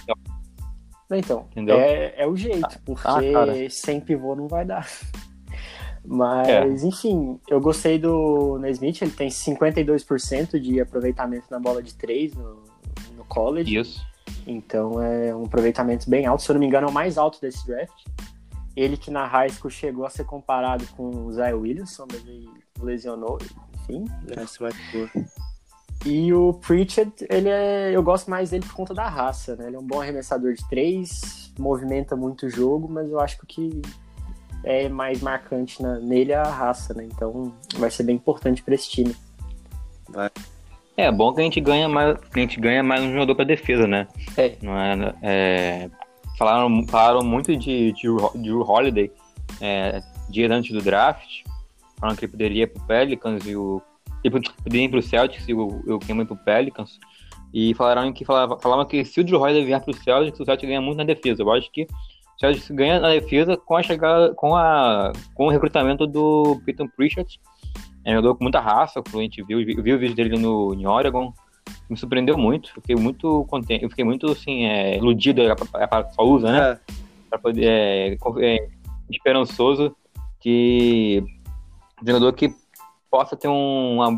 Então, 1.10 1.46
é, 1.78 2.14
é 2.17 2.26
o 2.26 2.34
jeito, 2.34 2.64
ah, 2.64 2.78
porque 2.84 3.06
ah, 3.06 3.70
sem 3.70 4.00
pivô 4.00 4.34
não 4.34 4.49
vai 4.49 4.64
dar. 4.64 4.88
Mas, 6.06 6.84
é. 6.84 6.86
enfim, 6.86 7.40
eu 7.48 7.60
gostei 7.60 7.98
do 7.98 8.58
Nesmith, 8.58 9.00
ele 9.00 9.10
tem 9.10 9.28
52% 9.28 10.58
de 10.58 10.80
aproveitamento 10.80 11.46
na 11.50 11.58
bola 11.58 11.82
de 11.82 11.94
3 11.94 12.34
no, 12.34 12.62
no 13.16 13.24
college. 13.24 13.78
Isso. 13.78 14.06
Então 14.46 15.02
é 15.02 15.34
um 15.34 15.44
aproveitamento 15.44 16.08
bem 16.08 16.26
alto. 16.26 16.42
Se 16.42 16.50
eu 16.50 16.54
não 16.54 16.60
me 16.60 16.66
engano, 16.66 16.86
é 16.86 16.90
o 16.90 16.92
mais 16.92 17.16
alto 17.16 17.40
desse 17.40 17.67
draft. 17.67 18.05
Ele 18.76 18.96
que 18.96 19.10
na 19.10 19.26
high 19.26 19.48
school 19.48 19.70
chegou 19.70 20.05
a 20.05 20.10
ser 20.10 20.24
comparado 20.24 20.84
com 20.96 21.08
o 21.08 21.32
Zay 21.32 21.55
Williamson, 21.55 22.06
mas 22.10 22.26
ele 22.26 22.50
lesionou, 22.81 23.38
enfim. 23.74 24.05
E 26.05 26.34
o 26.34 26.52
Pritchard, 26.52 27.12
ele 27.31 27.48
é, 27.48 27.93
eu 27.93 28.02
gosto 28.02 28.29
mais 28.29 28.50
dele 28.50 28.67
por 28.67 28.74
conta 28.74 28.93
da 28.93 29.08
raça, 29.08 29.56
né? 29.56 29.69
Ele 29.69 29.76
é 29.76 29.79
um 29.79 29.86
bom 29.86 30.02
arremessador 30.02 30.52
de 30.52 30.69
três, 30.69 31.52
movimenta 31.58 32.14
muito 32.14 32.44
o 32.46 32.50
jogo, 32.50 32.88
mas 32.88 33.08
eu 33.10 33.20
acho 33.20 33.38
que 33.38 33.44
o 33.44 33.46
que 33.46 33.82
é 34.64 34.88
mais 34.88 35.20
marcante 35.20 35.82
na, 35.82 35.98
nele 35.98 36.32
é 36.32 36.36
a 36.36 36.44
raça, 36.44 36.94
né? 36.94 37.04
Então 37.04 37.52
vai 37.76 37.90
ser 37.90 38.02
bem 38.02 38.16
importante 38.16 38.62
para 38.62 38.74
esse 38.74 38.90
time. 38.90 39.14
Vai. 40.08 40.30
É 40.96 41.10
bom 41.10 41.32
que 41.32 41.40
a 41.40 41.44
gente 41.44 41.60
ganha 41.60 41.88
mais, 41.88 42.16
a 42.16 42.38
gente 42.38 42.60
ganha 42.60 42.82
mais 42.82 43.02
um 43.02 43.12
jogador 43.12 43.34
para 43.34 43.44
defesa, 43.44 43.86
né? 43.86 44.06
É. 44.36 44.56
Não 44.62 44.78
é, 44.78 45.14
é, 45.22 45.90
falaram, 46.38 46.86
falaram 46.86 47.24
muito 47.24 47.56
de, 47.56 47.92
de, 47.92 48.08
de 48.36 48.52
Holiday 48.52 49.10
é, 49.60 50.02
dias 50.28 50.50
antes 50.50 50.72
do 50.72 50.80
draft. 50.80 51.42
Falaram 51.98 52.16
que 52.16 52.24
ele 52.24 52.32
poderia 52.32 52.62
ir 52.64 52.66
pro 52.68 52.86
Pelicans 52.86 53.44
e 53.46 53.56
o. 53.56 53.82
Ele 54.22 54.40
poderia 54.40 54.84
ir 54.84 54.88
pro 54.88 55.02
Celtics 55.02 55.48
e 55.48 55.52
o, 55.52 55.82
o 55.86 55.98
Kemba 55.98 56.22
ir 56.22 56.26
pro 56.26 56.36
Pelicans. 56.36 56.98
E 57.52 57.74
falaram 57.74 58.12
que 58.12 58.24
falava, 58.24 58.58
falavam 58.58 58.84
que 58.84 59.04
se 59.04 59.20
o 59.20 59.24
Drew 59.24 59.40
Holiday 59.40 59.64
vier 59.64 59.80
pro 59.80 59.94
Celtics, 59.94 60.40
o 60.40 60.44
Celtics 60.44 60.68
ganha 60.68 60.80
muito 60.80 60.98
na 60.98 61.04
defesa. 61.04 61.42
Eu 61.42 61.52
acho 61.52 61.70
que 61.70 61.86
Celtics 62.38 62.70
ganha 62.70 63.00
na 63.00 63.10
defesa 63.10 63.56
com 63.56 63.76
a 63.76 63.82
chegada, 63.82 64.34
com, 64.34 64.56
a, 64.56 65.12
com 65.34 65.46
o 65.46 65.50
recrutamento 65.50 66.06
do 66.06 66.60
Peyton 66.64 66.88
Pritchard 66.88 67.41
é 68.05 68.10
um 68.10 68.17
jogador 68.17 68.34
com 68.36 68.44
muita 68.44 68.60
raça, 68.60 69.03
a 69.03 69.17
gente 69.17 69.43
viu, 69.43 69.64
viu 69.64 69.96
o 69.96 69.98
vídeo 69.98 70.14
dele 70.14 70.38
no, 70.38 70.74
em 70.74 70.86
Oregon, 70.86 71.32
me 71.88 71.96
surpreendeu 71.96 72.36
muito. 72.36 72.72
Fiquei 72.74 72.94
muito 72.94 73.44
contente, 73.46 73.82
eu 73.82 73.88
fiquei 73.88 74.05
muito 74.05 74.31
assim, 74.31 74.64
é, 74.67 74.98
iludido, 74.98 75.41
a 75.50 75.56
palavra 75.56 76.10
só 76.12 76.22
usa, 76.22 76.53
né? 76.53 76.81
É. 77.32 77.38
Poder, 77.38 77.64
é, 77.64 78.17
é, 78.43 78.69
esperançoso 79.10 79.96
que 80.38 81.24
um 82.03 82.06
jogador 82.06 82.32
que 82.34 82.55
possa 83.10 83.36
ter 83.36 83.48
um, 83.48 83.94
uma, 83.94 84.08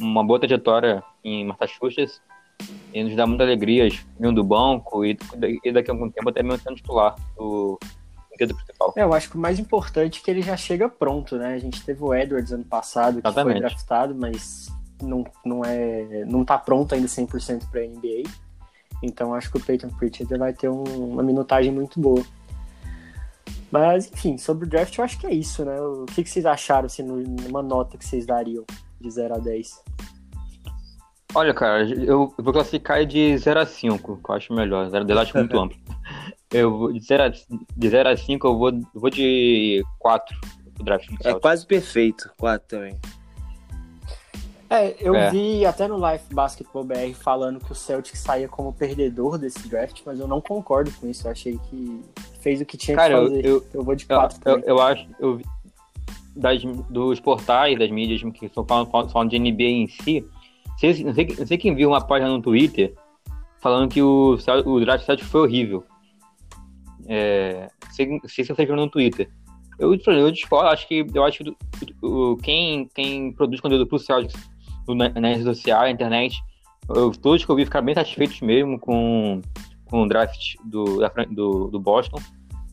uma 0.00 0.24
boa 0.24 0.38
trajetória 0.38 1.02
em 1.24 1.46
Massachusetts 1.46 2.20
e 2.92 3.02
nos 3.04 3.16
dá 3.16 3.26
muita 3.26 3.44
alegria 3.44 3.88
vindo 4.18 4.34
do 4.34 4.44
banco 4.44 5.04
e, 5.04 5.18
e 5.64 5.72
daqui 5.72 5.90
a 5.90 5.94
algum 5.94 6.10
tempo 6.10 6.28
até 6.28 6.42
mesmo 6.42 6.60
sendo 6.62 6.76
titular 6.76 7.14
do, 7.36 7.78
brinquedo 8.32 8.54
principal. 8.54 8.92
É, 8.96 9.02
eu 9.02 9.12
acho 9.12 9.30
que 9.30 9.36
o 9.36 9.40
mais 9.40 9.58
importante 9.58 10.20
é 10.20 10.24
que 10.24 10.30
ele 10.30 10.42
já 10.42 10.56
chega 10.56 10.88
pronto, 10.88 11.36
né? 11.36 11.54
A 11.54 11.58
gente 11.58 11.84
teve 11.84 12.02
o 12.02 12.14
Edwards 12.14 12.52
ano 12.52 12.64
passado, 12.64 13.20
que 13.20 13.26
Exatamente. 13.26 13.60
foi 13.60 13.68
draftado, 13.68 14.14
mas 14.14 14.68
não, 15.02 15.24
não, 15.44 15.64
é, 15.64 16.24
não 16.26 16.44
tá 16.44 16.58
pronto 16.58 16.94
ainda 16.94 17.06
100% 17.06 17.70
para 17.70 17.82
NBA. 17.82 18.28
Então 19.02 19.34
acho 19.34 19.50
que 19.50 19.58
o 19.58 19.60
Peyton 19.60 19.88
Pritchard 19.90 20.36
vai 20.36 20.52
ter 20.52 20.68
um, 20.68 20.82
uma 20.82 21.22
minutagem 21.22 21.72
muito 21.72 22.00
boa. 22.00 22.22
Mas, 23.70 24.10
enfim, 24.12 24.36
sobre 24.36 24.66
o 24.66 24.68
draft 24.68 24.96
eu 24.98 25.04
acho 25.04 25.18
que 25.18 25.26
é 25.26 25.32
isso, 25.32 25.64
né? 25.64 25.80
O 25.80 26.04
que, 26.04 26.22
que 26.22 26.28
vocês 26.28 26.44
acharam, 26.44 26.86
assim, 26.86 27.02
numa 27.02 27.62
nota 27.62 27.96
que 27.96 28.04
vocês 28.04 28.26
dariam 28.26 28.64
de 29.00 29.10
0 29.10 29.34
a 29.34 29.38
10? 29.38 29.82
Olha, 31.34 31.54
cara, 31.54 31.88
eu 31.88 32.32
vou 32.38 32.52
classificar 32.52 33.04
de 33.06 33.36
0 33.38 33.60
a 33.60 33.66
5, 33.66 34.20
que 34.22 34.30
eu 34.30 34.34
acho 34.34 34.52
melhor. 34.52 34.88
0 34.90 35.02
a 35.02 35.06
10 35.06 35.16
eu 35.16 35.22
acho 35.22 35.36
muito 35.38 35.58
amplo. 35.60 35.78
Eu 36.50 36.92
de 36.92 37.00
0 37.04 37.22
a, 37.22 37.28
de 37.28 37.88
0 37.88 38.08
a 38.10 38.16
5, 38.16 38.46
eu 38.46 38.58
vou, 38.58 38.72
vou 38.94 39.08
de 39.10 39.82
4 39.98 40.36
pro 40.74 40.84
draft 40.84 41.08
É 41.24 41.32
quase 41.34 41.66
perfeito, 41.66 42.30
4 42.38 42.68
também. 42.68 42.98
É, 44.68 44.94
eu 45.00 45.14
É. 45.14 45.30
vi 45.30 45.66
até 45.66 45.86
no 45.86 45.96
Live 45.98 46.24
Basketball 46.32 46.82
BR 46.84 47.12
falando 47.14 47.60
que 47.62 47.72
o 47.72 47.74
Celtic 47.74 48.16
saía 48.16 48.48
como 48.48 48.72
perdedor 48.72 49.36
desse 49.38 49.68
draft, 49.68 50.00
mas 50.06 50.18
eu 50.18 50.26
não 50.26 50.40
concordo 50.40 50.90
com 50.92 51.06
isso. 51.08 51.26
Eu 51.26 51.32
achei 51.32 51.58
que 51.70 52.00
fez 52.40 52.60
o 52.60 52.64
que 52.64 52.76
tinha 52.78 52.96
Cara, 52.96 53.14
que 53.14 53.20
eu, 53.20 53.24
fazer. 53.28 53.46
eu, 53.46 53.66
Eu, 53.74 53.84
vou 53.84 53.94
de 53.94 54.06
eu, 54.08 54.16
4 54.16 54.38
eu, 54.38 54.40
também. 54.54 54.68
eu 54.68 54.80
acho, 54.80 55.06
eu, 55.20 55.40
das, 56.34 56.62
dos 56.88 57.20
portais, 57.20 57.78
das 57.78 57.90
mídias 57.90 58.22
que 58.32 58.46
estão 58.46 58.64
falando, 58.64 58.90
falando 59.10 59.28
de 59.30 59.38
NBA 59.38 59.62
em 59.62 59.86
si, 59.88 60.26
sei- 60.92 61.04
não 61.04 61.14
sei, 61.14 61.34
não 61.38 61.46
sei 61.46 61.58
quem 61.58 61.74
viu 61.74 61.90
uma 61.90 62.00
página 62.00 62.30
no 62.30 62.42
Twitter 62.42 62.94
falando 63.60 63.88
que 63.90 64.02
o, 64.02 64.36
o 64.66 64.80
draft 64.80 65.04
Celtics 65.04 65.30
foi 65.30 65.42
horrível. 65.42 65.84
É, 67.06 67.68
sei, 67.90 68.06
sei 68.26 68.44
se 68.44 68.54
vocês 68.54 68.68
viram 68.68 68.76
no 68.84 68.90
Twitter. 68.90 69.30
Eu, 69.78 69.94
eu 70.06 70.30
discordo, 70.30 70.68
acho 70.68 70.86
que 70.86 71.04
eu 71.12 71.24
acho 71.24 71.38
que 71.38 71.44
do- 71.44 71.56
o- 72.02 72.36
quem, 72.36 72.88
quem 72.94 73.32
produz 73.32 73.60
conteúdo 73.60 73.86
pro 73.86 73.98
Celtics 73.98 74.48
na- 74.88 75.08
nas 75.08 75.30
redes 75.38 75.44
sociais, 75.44 75.82
na 75.84 75.90
internet, 75.90 76.38
eu, 76.88 77.10
todos 77.12 77.44
que 77.44 77.50
eu 77.50 77.56
vi 77.56 77.64
ficaram 77.64 77.86
bem 77.86 77.94
satisfeitos 77.94 78.40
mesmo 78.40 78.78
com, 78.78 79.40
com 79.86 80.02
o 80.02 80.08
draft 80.08 80.54
do, 80.64 80.98
da 80.98 81.08
do, 81.30 81.68
do 81.68 81.80
Boston. 81.80 82.18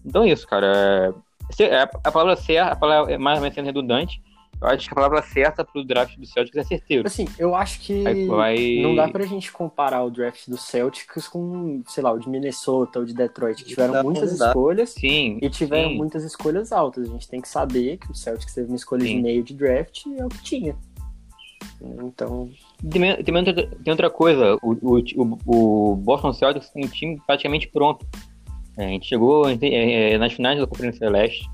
Então 0.05 0.23
é 0.23 0.29
isso, 0.29 0.47
cara. 0.47 1.13
É, 1.59 1.63
é 1.63 1.81
a, 2.03 2.11
palavra 2.11 2.35
certa, 2.35 2.71
a 2.71 2.75
palavra 2.75 3.13
é 3.13 3.17
mais 3.17 3.37
ou 3.39 3.43
menos 3.43 3.55
redundante. 3.57 4.21
Eu 4.61 4.67
acho 4.67 4.87
que 4.87 4.93
a 4.93 4.95
palavra 4.95 5.21
certa 5.21 5.63
pro 5.63 5.85
draft 5.85 6.17
do 6.17 6.25
Celtics 6.25 6.57
é 6.57 6.63
certeiro. 6.63 7.07
Assim, 7.07 7.25
eu 7.37 7.55
acho 7.55 7.79
que 7.79 8.03
Vai, 8.27 8.79
não 8.81 8.93
dá 8.93 9.07
pra 9.07 9.25
gente 9.25 9.51
comparar 9.51 10.03
o 10.03 10.09
draft 10.09 10.49
do 10.49 10.57
Celtics 10.57 11.29
com, 11.29 11.81
sei 11.87 12.03
lá, 12.03 12.11
o 12.11 12.19
de 12.19 12.29
Minnesota 12.29 12.99
ou 12.99 13.05
de 13.05 13.13
Detroit, 13.13 13.63
que 13.63 13.69
tiveram 13.69 13.93
Não, 13.93 14.03
muitas 14.03 14.37
não 14.37 14.47
escolhas 14.47 14.89
Sim, 14.89 15.39
e 15.41 15.49
tiveram 15.49 15.89
sim. 15.89 15.97
muitas 15.97 16.23
escolhas 16.25 16.73
altas. 16.73 17.07
A 17.07 17.11
gente 17.11 17.27
tem 17.27 17.39
que 17.39 17.47
saber 17.47 17.97
que 17.97 18.11
o 18.11 18.15
Celtics 18.15 18.53
teve 18.53 18.67
uma 18.67 18.75
escolha 18.75 19.03
de 19.03 19.11
Sim. 19.11 19.21
meio 19.21 19.43
de 19.43 19.53
draft 19.53 20.05
e 20.05 20.19
é 20.19 20.25
o 20.25 20.29
que 20.29 20.43
tinha. 20.43 20.75
Então, 21.81 22.49
Tem, 22.91 23.23
tem 23.23 23.35
outra, 23.35 23.53
tem 23.53 23.91
outra 23.91 24.09
coisa, 24.09 24.57
o, 24.61 24.73
o, 24.83 25.37
o 25.45 25.95
Boston 25.95 26.33
Celtics 26.33 26.69
tem 26.69 26.83
um 26.83 26.89
time 26.89 27.21
praticamente 27.25 27.67
pronto. 27.69 28.05
É, 28.77 28.85
a 28.85 28.89
gente 28.89 29.07
chegou 29.07 29.47
é, 29.47 29.57
é, 29.61 30.17
nas 30.17 30.33
finais 30.33 30.59
da 30.59 30.67
Conferência 30.67 31.09
Leste. 31.09 31.49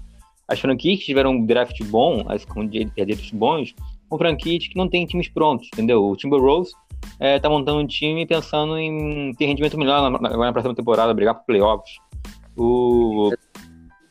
As 0.47 0.59
franquias 0.59 0.99
que 0.99 1.05
tiveram 1.05 1.31
um 1.31 1.45
draft 1.45 1.81
bom, 1.85 2.23
as 2.27 2.45
com 2.45 2.67
direitos 2.67 3.31
bons, 3.31 3.73
são 4.07 4.17
franquias 4.17 4.67
que 4.67 4.77
não 4.77 4.87
têm 4.87 5.05
times 5.05 5.27
prontos, 5.27 5.67
entendeu? 5.73 6.05
O 6.05 6.15
Timberwolves 6.15 6.71
é, 7.19 7.39
tá 7.39 7.49
montando 7.49 7.79
um 7.79 7.87
time 7.87 8.25
pensando 8.25 8.77
em 8.77 9.33
ter 9.35 9.45
rendimento 9.45 9.77
melhor 9.77 10.09
na, 10.09 10.19
na, 10.19 10.37
na 10.37 10.51
próxima 10.53 10.75
temporada, 10.75 11.13
brigar 11.13 11.35
por 11.35 11.45
playoffs. 11.45 11.97
O 12.55 13.31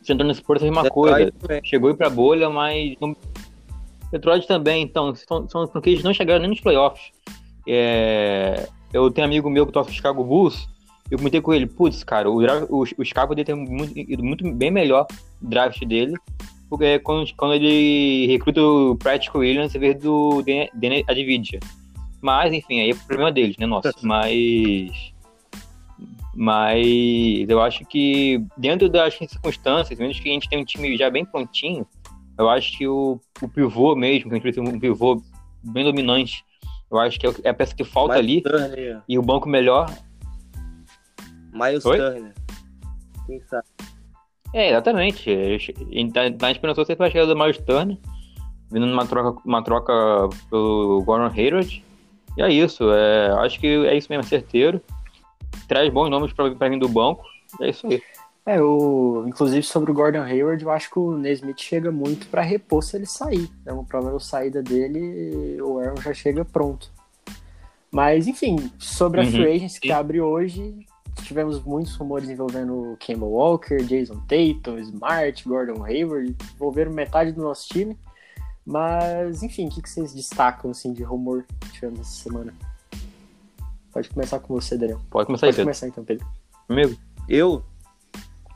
San 0.02 0.14
Antonio 0.14 0.34
Spurs 0.34 0.60
fez 0.60 0.70
uma 0.70 0.88
coisa, 0.90 1.32
também. 1.32 1.60
chegou 1.64 1.90
aí 1.90 1.96
pra 1.96 2.10
bolha, 2.10 2.50
mas 2.50 2.94
não... 3.00 3.16
Detroit 4.10 4.46
também, 4.46 4.82
então, 4.82 5.14
são, 5.14 5.48
são 5.48 5.66
franquias 5.66 5.98
que 5.98 6.04
não 6.04 6.14
chegaram 6.14 6.40
nem 6.40 6.50
nos 6.50 6.60
playoffs. 6.60 7.10
É, 7.66 8.68
Eu 8.92 9.10
tenho 9.10 9.26
um 9.26 9.30
amigo 9.30 9.50
meu 9.50 9.66
que 9.66 9.72
torce 9.72 9.88
pro 9.88 9.96
Chicago 9.96 10.22
Bulls, 10.22 10.68
eu 11.14 11.18
comentei 11.18 11.40
com 11.40 11.54
ele, 11.54 11.66
putz, 11.66 12.02
cara, 12.02 12.28
o, 12.28 12.40
o, 12.68 12.82
o 12.82 13.04
Chicago 13.04 13.28
poderia 13.28 13.44
ter 13.44 13.54
muito, 13.54 13.96
ido 13.96 14.24
muito 14.24 14.50
bem 14.52 14.70
melhor 14.70 15.06
o 15.40 15.48
draft 15.48 15.80
dele, 15.84 16.14
porque 16.68 16.98
quando, 16.98 17.32
quando 17.36 17.54
ele 17.54 18.26
recruta 18.26 18.60
o 18.60 18.96
Patrick 18.96 19.36
Williams, 19.36 19.74
em 19.74 19.78
vez 19.78 19.96
do 20.00 20.42
Dan- 20.42 20.68
Dan 20.74 21.02
Advidia. 21.06 21.60
Mas, 22.20 22.52
enfim, 22.52 22.80
aí 22.80 22.90
é 22.90 22.94
problema 22.94 23.30
deles, 23.30 23.56
né, 23.58 23.66
nosso. 23.66 23.92
Mas... 24.02 25.12
Mas 26.36 27.48
eu 27.48 27.62
acho 27.62 27.84
que 27.84 28.44
dentro 28.56 28.88
das 28.88 29.14
circunstâncias, 29.14 29.96
menos 29.96 30.18
que 30.18 30.28
a 30.28 30.32
gente 30.32 30.48
tem 30.48 30.60
um 30.60 30.64
time 30.64 30.96
já 30.96 31.08
bem 31.08 31.24
prontinho, 31.24 31.86
eu 32.36 32.50
acho 32.50 32.76
que 32.76 32.88
o, 32.88 33.20
o 33.40 33.48
pivô 33.48 33.94
mesmo, 33.94 34.24
que 34.24 34.30
a 34.30 34.34
gente 34.34 34.42
precisa 34.42 34.62
um 34.68 34.80
pivô 34.80 35.22
bem 35.62 35.84
dominante, 35.84 36.44
eu 36.90 36.98
acho 36.98 37.20
que 37.20 37.26
é 37.28 37.30
é 37.44 37.50
a 37.50 37.54
peça 37.54 37.72
que 37.72 37.84
falta 37.84 38.20
Miles 38.20 38.44
ali. 38.46 38.68
Turner. 38.68 39.02
E 39.08 39.16
o 39.16 39.22
banco 39.22 39.48
melhor. 39.48 39.88
Miles 41.54 41.84
Oi? 41.84 41.96
Turner. 41.96 42.34
Quem 43.26 43.40
sabe? 43.42 43.64
É, 44.52 44.70
exatamente. 44.70 45.30
A 45.30 45.58
gente 45.58 46.12
tá, 46.12 46.20
tá 46.30 46.50
esperançoso 46.50 46.86
sempre 46.86 47.06
a 47.06 47.10
chegada 47.10 47.32
do 47.34 47.38
Miles 47.40 47.58
Turner, 47.58 47.96
vindo 48.70 48.86
numa 48.86 49.06
troca, 49.06 49.40
uma 49.44 49.62
troca 49.62 49.92
pelo 50.50 51.02
Gordon 51.04 51.32
Hayward. 51.34 51.84
E 52.36 52.42
é 52.42 52.52
isso. 52.52 52.90
É, 52.92 53.32
acho 53.44 53.58
que 53.58 53.66
é 53.66 53.96
isso 53.96 54.08
mesmo, 54.10 54.24
é 54.24 54.28
certeiro. 54.28 54.80
Traz 55.68 55.92
bons 55.92 56.10
nomes 56.10 56.32
pra, 56.32 56.54
pra 56.54 56.68
vir 56.68 56.78
do 56.78 56.88
banco. 56.88 57.24
É 57.60 57.70
isso 57.70 57.86
aí. 57.86 58.02
é, 58.46 58.60
o, 58.60 59.24
inclusive 59.26 59.62
sobre 59.62 59.90
o 59.90 59.94
Gordon 59.94 60.22
Hayward, 60.22 60.62
eu 60.62 60.70
acho 60.70 60.90
que 60.90 60.98
o 60.98 61.16
Nesmith 61.16 61.60
chega 61.60 61.90
muito 61.90 62.26
pra 62.26 62.42
repor 62.42 62.82
se 62.82 62.96
ele 62.96 63.06
sair. 63.06 63.48
É 63.64 63.72
uma 63.72 63.84
provável 63.84 64.18
saída 64.18 64.62
dele, 64.62 65.60
o 65.62 65.78
Aaron 65.78 66.00
já 66.00 66.12
chega 66.12 66.44
pronto. 66.44 66.92
Mas, 67.90 68.26
enfim, 68.26 68.70
sobre 68.76 69.20
a 69.20 69.24
Uhum, 69.24 69.30
Free 69.30 69.52
Agency 69.54 69.80
que 69.80 69.92
abre 69.92 70.20
hoje, 70.20 70.84
tivemos 71.22 71.62
muitos 71.62 71.94
rumores 71.96 72.28
envolvendo 72.28 72.92
o 72.92 72.96
Kemba 72.96 73.26
Walker, 73.26 73.76
Jason 73.84 74.20
Tatum, 74.28 74.78
Smart, 74.78 75.48
Gordon 75.48 75.84
Hayward, 75.84 76.36
envolveram 76.54 76.92
metade 76.92 77.32
do 77.32 77.42
nosso 77.42 77.68
time. 77.68 77.98
Mas, 78.66 79.42
enfim, 79.42 79.66
o 79.66 79.70
que, 79.70 79.82
que 79.82 79.90
vocês 79.90 80.14
destacam 80.14 80.70
assim, 80.70 80.92
de 80.92 81.02
rumor 81.02 81.44
que 81.60 81.72
tivemos 81.72 82.00
essa 82.00 82.22
semana? 82.24 82.54
Pode 83.92 84.08
começar 84.08 84.38
com 84.40 84.54
você, 84.54 84.76
Daniel. 84.76 85.00
Pode 85.10 85.26
começar 85.26 85.46
aí, 85.46 85.52
Pode 85.52 85.56
Pedro. 85.56 85.64
começar 85.66 85.86
então, 85.88 86.04
Pedro. 86.04 86.26
Amigo, 86.68 86.96
Eu? 87.28 87.62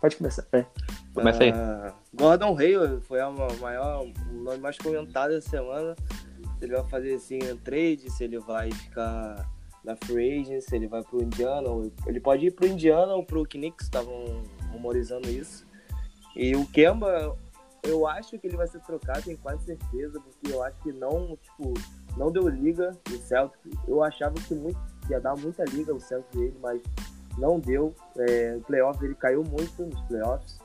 Pode 0.01 0.17
começar. 0.17 0.47
É. 0.53 0.65
começa 1.13 1.43
aí. 1.43 1.51
Ah, 1.51 1.93
Gordon 2.15 2.57
Hayward 2.59 3.05
foi 3.05 3.21
a 3.21 3.31
ma- 3.31 3.53
maior, 3.61 4.07
o 4.07 4.33
nome 4.33 4.59
mais 4.59 4.79
comentado 4.79 5.33
essa 5.35 5.51
semana. 5.51 5.95
Se 6.59 6.65
ele 6.65 6.75
vai 6.75 6.85
fazer 6.89 7.15
assim 7.15 7.39
um 7.53 7.57
trade, 7.57 8.11
se 8.11 8.25
ele 8.25 8.39
vai 8.39 8.71
ficar 8.71 9.47
na 9.85 9.97
free 9.97 10.41
agent, 10.41 10.61
se 10.63 10.75
ele 10.77 10.87
vai 10.87 11.03
pro 11.03 11.23
Indiana. 11.23 11.69
ou- 11.71 11.93
Ele 12.07 12.21
pode 12.21 12.47
ir 12.47 12.51
pro 12.53 12.67
Indiana 12.67 13.15
ou 13.15 13.25
pro 13.25 13.45
Knicks, 13.45 13.87
estavam 13.87 14.43
rumorizando 14.73 15.29
isso. 15.29 15.67
E 16.37 16.55
o 16.55 16.67
Kemba, 16.67 17.37
eu 17.83 18.07
acho 18.07 18.39
que 18.39 18.47
ele 18.47 18.57
vai 18.57 18.67
ser 18.67 18.81
trocado, 18.81 19.23
tenho 19.23 19.39
quase 19.39 19.65
certeza, 19.65 20.21
porque 20.21 20.55
eu 20.55 20.63
acho 20.63 20.81
que 20.83 20.93
não, 20.93 21.37
tipo, 21.37 21.75
não 22.17 22.31
deu 22.31 22.49
liga 22.49 22.97
o 23.09 23.17
Celtics. 23.19 23.73
Eu 23.87 24.03
achava 24.03 24.35
que 24.35 24.55
muito, 24.55 24.79
ia 25.09 25.21
dar 25.21 25.35
muita 25.37 25.65
liga 25.65 25.95
o 25.95 26.01
Celtics 26.01 26.39
dele, 26.39 26.57
mas 26.61 26.83
não 27.39 27.59
deu. 27.59 27.95
É, 28.17 28.57
o 28.57 28.61
playoff 28.63 29.03
ele 29.05 29.15
caiu 29.15 29.43
muito 29.43 29.85
nos 29.85 30.01
playoffs. 30.03 30.59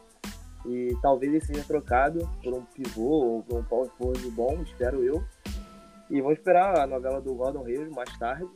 E 0.66 0.96
talvez 1.02 1.32
ele 1.34 1.44
seja 1.46 1.64
trocado 1.64 2.28
por 2.42 2.54
um 2.54 2.64
pivô 2.64 3.02
ou 3.04 3.44
por 3.44 3.60
um 3.60 3.64
power 3.64 3.90
forward 3.98 4.30
bom, 4.32 4.62
espero 4.64 5.04
eu. 5.04 5.24
E 6.10 6.22
vamos 6.22 6.38
esperar 6.38 6.80
a 6.80 6.88
novela 6.88 7.20
do 7.20 7.34
Gordon 7.34 7.66
Hayward 7.66 7.94
mais 7.94 8.18
tarde. 8.18 8.48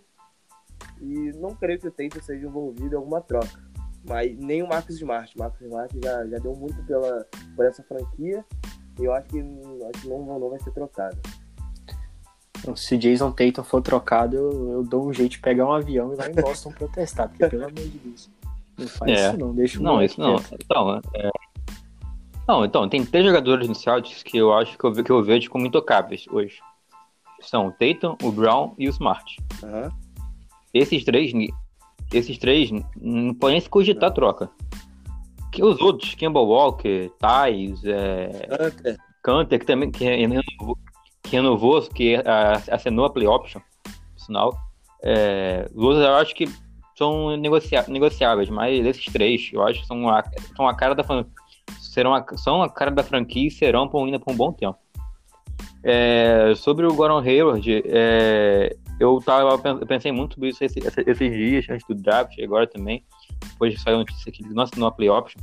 E 1.02 1.32
não 1.38 1.56
creio 1.56 1.80
que 1.80 1.88
o 1.88 1.92
Tatum 1.92 2.22
seja 2.22 2.46
envolvido 2.46 2.94
em 2.94 2.98
alguma 2.98 3.22
troca. 3.22 3.66
Mas 4.08 4.38
nem 4.38 4.64
o 4.64 4.68
Marcus 4.68 4.96
Smart. 4.96 5.34
O 5.36 5.40
Marcus 5.40 5.62
Smart 5.62 6.00
já, 6.04 6.26
já 6.28 6.38
deu 6.40 6.56
muito 6.56 6.82
pela, 6.84 7.26
por 7.56 7.66
essa 7.66 7.84
franquia. 7.84 8.44
E 9.00 9.06
eu 9.06 9.14
acho 9.14 9.28
que, 9.28 9.40
acho 9.40 10.02
que 10.02 10.08
não, 10.08 10.40
não 10.40 10.50
vai 10.50 10.60
ser 10.60 10.72
trocado. 10.72 11.18
Então, 12.60 12.76
se 12.76 12.98
Jason 12.98 13.32
Tatum 13.32 13.64
for 13.64 13.82
trocado, 13.82 14.36
eu, 14.36 14.72
eu 14.72 14.84
dou 14.84 15.08
um 15.08 15.14
jeito 15.14 15.32
de 15.34 15.40
pegar 15.40 15.66
um 15.68 15.74
avião 15.74 16.12
e 16.12 16.16
ir 16.16 16.18
lá 16.18 16.30
em 16.30 16.34
Boston 16.34 16.72
protestar, 16.78 17.30
porque 17.30 17.48
pelo 17.48 17.64
amor 17.66 17.76
de 17.76 17.90
Deus. 18.00 18.30
Não 18.78 18.88
faz 18.88 19.12
É. 19.12 19.28
isso 19.30 19.38
não, 19.38 19.54
deixa 19.54 19.80
o 19.80 19.84
Não, 19.84 20.02
isso 20.02 20.20
não. 20.20 20.38
quieto. 20.38 20.58
Então, 20.64 21.02
é... 21.16 21.30
não, 22.48 22.66
então, 22.66 22.90
tem 22.90 23.06
três 23.06 23.26
jogadores 23.26 23.68
no 23.68 23.76
Celtics 23.76 24.24
que 24.24 24.38
eu 24.38 24.54
acho 24.54 24.78
que 24.78 24.84
eu, 24.84 24.92
que 25.04 25.12
eu 25.12 25.24
vejo 25.24 25.50
como 25.50 25.66
intocáveis 25.66 26.26
hoje. 26.32 26.60
São 27.42 27.68
o 27.68 27.72
Tatum, 27.72 28.18
o 28.24 28.32
Brown 28.32 28.74
e 28.78 28.88
o 28.88 28.90
Smart. 28.92 29.38
Aham. 29.64 29.92
Esses 30.74 31.04
três, 31.04 31.32
esses 32.14 32.38
três 32.38 32.72
não 33.00 33.34
podem 33.34 33.60
se 33.60 33.70
cogitar 33.70 34.12
troca. 34.14 34.50
Que 35.52 35.64
os 35.64 35.80
outros, 35.82 36.14
Kemba 36.16 36.40
Walker, 36.40 37.10
Thais, 37.20 37.84
é, 37.86 38.48
Hunter, 38.52 38.98
Canter, 39.24 39.60
que 39.60 39.66
também 39.66 39.92
que 39.92 40.04
renovou, 40.04 40.78
que, 41.24 41.32
renovou, 41.32 41.82
que 41.82 42.16
ah, 42.18 42.62
assinou 42.72 43.06
a 43.06 43.10
play 43.10 43.28
option, 43.28 43.62
sinal. 44.16 44.56
É, 45.04 45.70
os 45.74 45.84
outros 45.84 46.04
eu 46.04 46.16
acho 46.16 46.36
que 46.36 46.48
são 46.96 47.38
negocia 47.38 47.86
negociáveis, 47.88 48.50
mas 48.50 48.86
esses 48.86 49.06
três 49.06 49.50
eu 49.54 49.62
acho 49.64 49.82
que 49.82 49.88
são 49.88 50.10
a, 50.10 50.24
são 50.56 50.68
a 50.68 50.74
cara 50.76 50.96
da 50.96 51.04
fran- 51.04 51.26
serão 51.80 52.14
a, 52.14 52.26
são 52.38 52.62
a 52.62 52.70
cara 52.70 52.92
da 52.92 53.04
franquia 53.04 53.48
e 53.48 53.52
serão 53.52 53.90
ainda 53.94 54.20
por 54.20 54.34
um 54.34 54.38
bom 54.38 54.52
tempo. 54.52 54.78
É, 55.84 56.54
sobre 56.56 56.86
o 56.86 56.94
Gordon 56.94 57.20
Hayward, 57.20 57.84
é, 57.86 58.76
eu, 59.00 59.20
tava, 59.24 59.60
eu 59.70 59.86
pensei 59.88 60.12
muito 60.12 60.36
sobre 60.36 60.50
isso 60.50 60.64
esse- 60.64 60.80
esse- 60.80 61.04
esses 61.08 61.32
dias, 61.32 61.66
antes 61.70 61.86
do 61.88 61.96
draft, 61.96 62.38
agora 62.40 62.66
também, 62.68 63.04
depois 63.52 63.74
que 63.74 63.80
saiu 63.82 63.96
a 63.96 64.00
notícia 64.00 64.32
que 64.32 64.44
ele 64.44 64.54
não 64.54 64.64
assinou 64.64 64.92
play 64.92 65.10
option. 65.10 65.42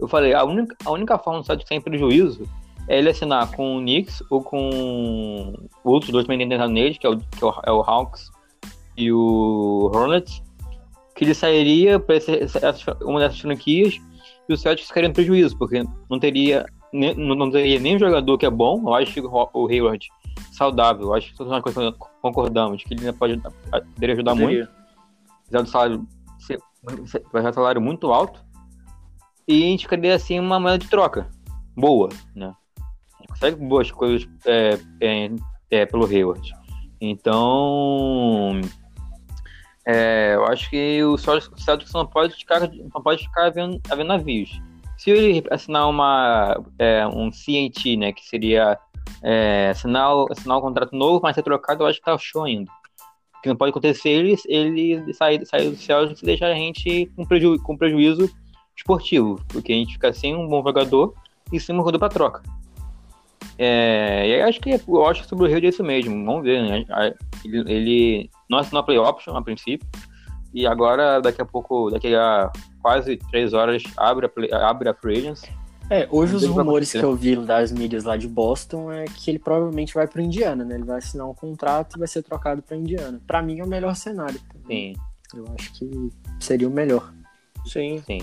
Eu 0.00 0.08
falei, 0.08 0.34
a 0.34 0.44
única, 0.44 0.76
a 0.84 0.90
única 0.90 1.18
forma 1.18 1.40
do 1.40 1.46
Celtics 1.46 1.68
sem 1.68 1.80
prejuízo 1.80 2.48
é 2.88 2.98
ele 2.98 3.08
assinar 3.10 3.50
com 3.52 3.76
o 3.76 3.80
Knicks 3.80 4.22
ou 4.30 4.42
com 4.42 5.54
outros 5.82 6.10
dois 6.10 6.26
também 6.26 6.46
tentando 6.46 6.72
nele, 6.72 6.96
que 6.96 7.06
é 7.06 7.10
o, 7.10 7.16
que 7.18 7.44
é 7.44 7.48
é 7.66 7.72
o 7.72 7.80
Hawks 7.80 8.30
e 8.96 9.10
o 9.12 9.90
Hornets. 9.94 10.42
que 11.16 11.24
ele 11.24 11.32
sairia 11.34 11.98
para 12.00 12.16
uma 13.02 13.20
dessas 13.20 13.40
franquias 13.40 14.00
e 14.48 14.52
o 14.52 14.56
Celtics 14.56 14.88
ficaria 14.88 15.08
no 15.08 15.14
prejuízo, 15.14 15.56
porque 15.56 15.82
não 16.10 16.18
teria, 16.18 16.66
não, 16.92 17.34
não 17.36 17.50
teria 17.50 17.78
nenhum 17.78 17.98
jogador 18.00 18.36
que 18.36 18.44
é 18.44 18.50
bom. 18.50 18.82
Eu 18.84 18.94
acho 18.94 19.12
que 19.14 19.20
o 19.20 19.68
Hayward 19.68 20.06
saudável, 20.52 21.06
eu 21.06 21.14
acho 21.14 21.30
que 21.30 21.36
todos 21.36 21.52
nós 21.52 21.62
concordamos 22.24 22.82
que 22.82 22.94
ele 22.94 23.12
pode 23.12 23.38
poderia 23.70 24.14
ajudar 24.14 24.32
Poderia. 24.32 24.64
muito. 24.64 24.70
Apesar 25.46 25.62
do 25.62 25.68
salário 25.68 26.08
ser, 26.38 26.58
um 26.88 27.52
salário 27.52 27.82
muito 27.82 28.10
alto. 28.10 28.42
E 29.46 29.62
a 29.62 29.66
gente 29.66 29.82
ficaria 29.82 30.14
assim 30.14 30.40
uma 30.40 30.58
moeda 30.58 30.78
de 30.78 30.88
troca 30.88 31.28
boa, 31.76 32.08
né? 32.34 32.54
A 32.78 33.18
gente 33.18 33.28
consegue 33.28 33.56
boas 33.66 33.90
coisas 33.90 34.26
é, 34.46 34.78
é, 35.02 35.30
é, 35.70 35.84
pelo 35.84 36.06
Hayward. 36.06 36.50
Então, 36.98 38.58
é, 39.86 40.32
eu 40.34 40.46
acho 40.46 40.70
que 40.70 41.04
o 41.04 41.18
Celtics 41.18 41.92
não 41.92 42.06
pode 42.06 42.34
ficar, 42.34 42.60
não 42.60 43.02
pode 43.02 43.22
ficar 43.24 43.50
vendo, 43.50 43.78
vendo 43.86 44.04
navios. 44.04 44.58
Se 44.96 45.10
ele 45.10 45.46
assinar 45.50 45.90
uma, 45.90 46.58
é, 46.78 47.06
um 47.06 47.30
CNT, 47.30 47.98
né, 47.98 48.12
que 48.12 48.24
seria 48.24 48.78
é, 49.22 49.68
assinar, 49.70 50.10
assinar 50.30 50.58
um 50.58 50.60
contrato 50.60 50.94
novo, 50.94 51.20
mas 51.22 51.34
ser 51.34 51.42
trocado, 51.42 51.82
eu 51.82 51.86
acho 51.86 51.98
que 51.98 52.04
tá 52.04 52.16
show 52.18 52.44
ainda. 52.44 52.70
O 53.38 53.42
que 53.42 53.48
não 53.48 53.56
pode 53.56 53.70
acontecer 53.70 54.08
ele, 54.08 54.36
ele 54.46 55.12
sair, 55.14 55.44
sair 55.46 55.70
do 55.70 55.76
Celtics 55.76 56.22
e 56.22 56.26
deixar 56.26 56.48
a 56.48 56.54
gente 56.54 57.06
com, 57.16 57.24
preju, 57.24 57.58
com 57.62 57.76
prejuízo 57.76 58.30
esportivo, 58.76 59.40
porque 59.48 59.72
a 59.72 59.76
gente 59.76 59.94
fica 59.94 60.12
sem 60.12 60.34
um 60.34 60.48
bom 60.48 60.62
jogador 60.62 61.14
e 61.52 61.60
sem 61.60 61.74
um 61.74 61.78
jogador 61.78 61.98
para 61.98 62.08
troca. 62.08 62.42
É, 63.56 64.42
acho 64.42 64.60
que 64.60 64.80
eu 64.88 65.06
acho 65.06 65.22
que 65.22 65.28
sobre 65.28 65.44
o 65.44 65.48
Rio 65.48 65.64
é 65.64 65.68
isso 65.68 65.84
mesmo. 65.84 66.24
Vamos 66.24 66.42
ver, 66.42 66.62
né? 66.62 66.84
Ele, 67.44 67.58
ele 67.72 68.30
não 68.50 68.58
assinou 68.58 68.80
a 68.80 68.82
play 68.82 68.98
option 68.98 69.36
a 69.36 69.42
princípio. 69.42 69.86
E 70.52 70.66
agora, 70.66 71.20
daqui 71.20 71.42
a 71.42 71.44
pouco, 71.44 71.90
daqui 71.90 72.14
a 72.14 72.50
quase 72.80 73.16
três 73.30 73.52
horas, 73.52 73.82
abre 73.96 74.26
a, 74.26 74.28
play, 74.28 74.52
abre 74.52 74.88
a 74.88 74.94
Free 74.94 75.18
Agents. 75.18 75.42
É, 75.90 76.08
hoje 76.10 76.34
os 76.34 76.44
rumores 76.44 76.92
que 76.92 77.02
eu 77.02 77.14
vi 77.14 77.36
das 77.36 77.70
mídias 77.70 78.04
lá 78.04 78.16
de 78.16 78.26
Boston 78.26 78.90
é 78.90 79.04
que 79.04 79.30
ele 79.30 79.38
provavelmente 79.38 79.92
vai 79.92 80.06
para 80.06 80.22
Indiana, 80.22 80.64
né? 80.64 80.76
Ele 80.76 80.84
vai 80.84 80.98
assinar 80.98 81.28
um 81.28 81.34
contrato 81.34 81.96
e 81.96 81.98
vai 81.98 82.08
ser 82.08 82.22
trocado 82.22 82.62
para 82.62 82.76
Indiana. 82.76 83.20
Para 83.26 83.42
mim 83.42 83.60
é 83.60 83.64
o 83.64 83.68
melhor 83.68 83.94
cenário. 83.94 84.40
Sim. 84.66 84.94
Eu 85.34 85.44
acho 85.58 85.72
que 85.74 86.10
seria 86.40 86.68
o 86.68 86.70
melhor. 86.70 87.12
Sim. 87.66 88.02
Sim. 88.06 88.18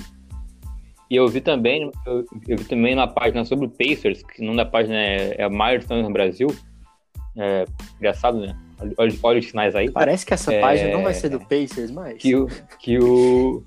E 1.09 1.15
eu 1.15 1.27
vi 1.27 1.41
também, 1.41 1.91
eu, 2.05 2.25
eu, 2.47 2.57
vi 2.57 2.63
também 2.63 2.95
na 2.95 3.05
página 3.05 3.43
sobre 3.43 3.65
o 3.65 3.69
Pacers, 3.69 4.23
que 4.23 4.41
não 4.41 4.55
da 4.55 4.65
página 4.65 4.95
é, 4.95 5.35
é 5.39 5.43
a 5.43 5.49
Milestone 5.49 6.01
no 6.01 6.11
Brasil. 6.11 6.47
É, 7.37 7.65
engraçado, 7.97 8.39
né? 8.39 8.57
Olha, 8.97 9.13
olha, 9.21 9.39
os 9.39 9.47
sinais 9.47 9.75
aí. 9.75 9.91
Parece 9.91 10.25
que 10.25 10.33
essa 10.33 10.53
é, 10.53 10.59
página 10.59 10.91
não 10.91 11.03
vai 11.03 11.13
ser 11.13 11.29
do 11.29 11.39
Pacers, 11.39 11.91
mas. 11.91 12.17
Que 12.17 12.35
o. 12.35 12.47
Que 12.79 12.97
o... 12.97 13.63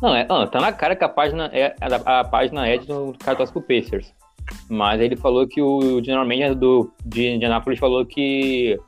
Não, 0.00 0.14
é, 0.14 0.26
não, 0.26 0.46
tá 0.46 0.60
na 0.60 0.72
cara 0.72 0.94
que 0.94 1.04
a 1.04 1.08
página 1.08 1.50
é 1.52 1.74
a, 1.80 2.20
a 2.20 2.24
página 2.24 2.66
é 2.66 2.78
do 2.78 3.14
cara 3.18 3.46
pro 3.46 3.60
Pacers. 3.60 4.12
Mas 4.68 5.00
ele 5.00 5.16
falou 5.16 5.46
que 5.46 5.60
o 5.60 6.02
general 6.02 6.24
manager 6.24 6.54
do, 6.54 6.90
de 7.04 7.34
Indianapolis 7.34 7.78
falou 7.78 8.06
que 8.06 8.78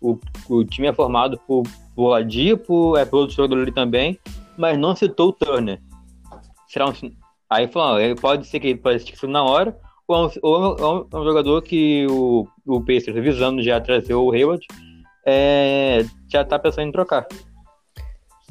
o, 0.00 0.18
o 0.48 0.64
time 0.64 0.88
é 0.88 0.92
formado 0.92 1.38
por, 1.46 1.64
por 1.94 2.08
Ladipo, 2.08 2.96
é 2.96 3.04
pelo 3.04 3.28
jogador 3.28 3.62
ali 3.62 3.72
também, 3.72 4.18
mas 4.56 4.78
não 4.78 4.94
citou 4.94 5.28
o 5.28 5.32
Turner. 5.32 5.80
Será 6.68 6.88
um, 6.88 6.92
aí 7.48 7.66
falou, 7.66 7.98
pode 8.20 8.46
ser 8.46 8.60
que 8.60 8.74
pode 8.76 9.00
ser 9.00 9.26
na 9.26 9.42
hora, 9.42 9.76
ou 10.06 10.16
é 10.16 10.26
um, 10.26 10.30
ou 10.42 11.08
é 11.12 11.16
um 11.16 11.24
jogador 11.24 11.62
que 11.62 12.06
o, 12.08 12.46
o 12.66 12.80
Pacers, 12.80 13.16
visando 13.22 13.62
já 13.62 13.80
trazer 13.80 14.14
o 14.14 14.30
Hayward, 14.30 14.64
é, 15.26 16.04
já 16.28 16.44
tá 16.44 16.58
pensando 16.58 16.88
em 16.88 16.92
trocar. 16.92 17.26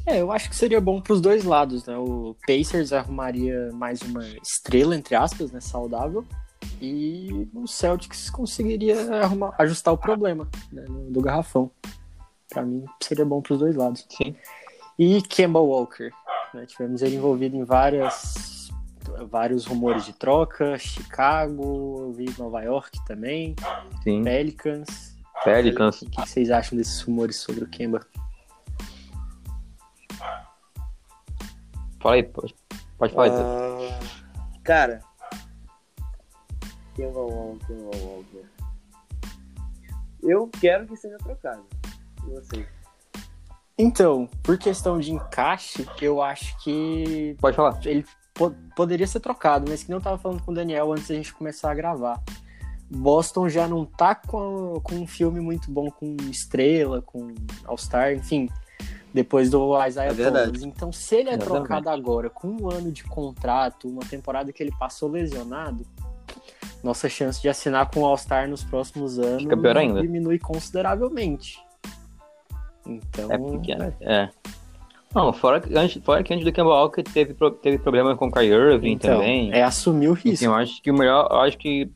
É, 0.09 0.21
eu 0.21 0.31
acho 0.31 0.49
que 0.49 0.55
seria 0.55 0.81
bom 0.81 0.99
para 0.99 1.13
os 1.13 1.21
dois 1.21 1.43
lados, 1.43 1.85
né? 1.85 1.95
O 1.95 2.35
Pacers 2.47 2.91
arrumaria 2.91 3.69
mais 3.71 4.01
uma 4.01 4.25
estrela, 4.43 4.95
entre 4.95 5.13
aspas, 5.13 5.51
né? 5.51 5.61
Saudável. 5.61 6.25
E 6.81 7.47
o 7.53 7.67
Celtics 7.67 8.27
conseguiria 8.27 9.21
arrumar, 9.21 9.53
ajustar 9.59 9.93
o 9.93 9.97
problema 9.97 10.49
né, 10.71 10.83
do 11.09 11.21
garrafão. 11.21 11.69
Para 12.49 12.63
mim, 12.63 12.83
seria 12.99 13.23
bom 13.23 13.39
para 13.39 13.53
os 13.53 13.59
dois 13.59 13.75
lados. 13.75 14.07
Sim. 14.09 14.35
E 14.97 15.21
Kemba 15.21 15.59
Walker. 15.59 16.09
Né? 16.55 16.65
Tivemos 16.65 17.03
ele 17.03 17.17
envolvido 17.17 17.55
em 17.55 17.63
várias, 17.63 18.71
vários 19.29 19.67
rumores 19.67 20.05
de 20.05 20.13
troca. 20.13 20.75
Chicago, 20.79 21.97
eu 21.99 22.13
vi 22.13 22.25
Nova 22.35 22.63
York 22.63 22.97
também. 23.05 23.55
Sim. 24.03 24.23
Pelicans. 24.23 25.15
Pelicans. 25.43 26.01
O 26.01 26.09
que 26.09 26.21
vocês 26.21 26.49
acham 26.49 26.75
desses 26.75 26.99
rumores 27.01 27.35
sobre 27.35 27.63
o 27.63 27.67
Kemba? 27.67 28.01
Fala 32.01 32.15
aí, 32.15 32.23
pode, 32.23 32.55
pode 32.97 33.13
falar. 33.13 33.29
Uh, 33.29 34.62
cara, 34.63 35.01
Kemba 36.95 37.19
Walker, 37.19 37.73
Walker. 37.73 38.45
Eu 40.21 40.49
quero 40.59 40.85
que 40.85 40.97
seja 40.97 41.17
trocado. 41.17 41.65
E 42.25 42.29
vocês? 42.31 42.67
Então, 43.77 44.29
por 44.43 44.57
questão 44.57 44.99
de 44.99 45.13
encaixe, 45.13 45.88
eu 46.01 46.21
acho 46.21 46.57
que. 46.62 47.38
Pode 47.39 47.55
falar. 47.55 47.79
Ele 47.85 48.05
po 48.33 48.51
poderia 48.75 49.07
ser 49.07 49.19
trocado, 49.21 49.65
mas 49.69 49.83
que 49.83 49.91
não 49.91 50.01
tava 50.01 50.17
falando 50.17 50.43
com 50.43 50.51
o 50.51 50.55
Daniel 50.55 50.91
antes 50.91 51.07
da 51.07 51.15
gente 51.15 51.33
começar 51.33 51.71
a 51.71 51.75
gravar. 51.75 52.21
Boston 52.89 53.47
já 53.47 53.67
não 53.67 53.85
tá 53.85 54.15
com, 54.15 54.81
com 54.81 54.95
um 54.95 55.07
filme 55.07 55.39
muito 55.39 55.71
bom 55.71 55.91
com 55.91 56.17
estrela, 56.29 57.01
com 57.01 57.33
All-Star, 57.65 58.13
enfim, 58.13 58.49
depois 59.13 59.49
do 59.49 59.85
Isaiah 59.85 60.11
é 60.11 60.31
Thomas. 60.31 60.63
Então, 60.63 60.91
se 60.91 61.15
ele 61.15 61.29
é 61.29 61.37
trocado 61.37 61.89
agora 61.89 62.29
com 62.29 62.47
um 62.47 62.69
ano 62.69 62.91
de 62.91 63.03
contrato, 63.03 63.87
uma 63.87 64.03
temporada 64.03 64.51
que 64.51 64.61
ele 64.61 64.73
passou 64.77 65.09
lesionado, 65.09 65.85
nossa 66.83 67.09
chance 67.09 67.41
de 67.41 67.49
assinar 67.49 67.89
com 67.89 68.01
o 68.01 68.05
All-Star 68.05 68.47
nos 68.47 68.63
próximos 68.63 69.19
anos 69.19 69.43
diminui 70.01 70.39
consideravelmente. 70.39 71.59
Então. 72.85 73.31
É 73.31 73.37
pequeno. 73.37 73.93
É. 74.01 74.29
Não, 75.13 75.33
fora, 75.33 75.61
antes, 75.75 76.03
fora 76.03 76.23
que 76.23 76.33
antes 76.33 76.45
do 76.45 76.51
Campbell 76.51 76.71
Walker 76.71 77.01
teve, 77.01 77.35
teve 77.61 77.79
problema 77.79 78.15
com 78.15 78.27
o 78.27 78.31
Kyrie 78.31 78.51
Irving 78.51 78.91
então, 78.91 79.17
também. 79.17 79.51
É 79.51 79.63
assumir 79.63 80.07
o 80.07 80.13
risco. 80.13 80.33
Assim, 80.33 80.45
eu 80.45 80.53
acho 80.53 80.81
que 80.81 80.91
o 80.91 80.93
melhor. 80.93 81.27
Eu 81.31 81.37
acho 81.39 81.57
que. 81.57 81.91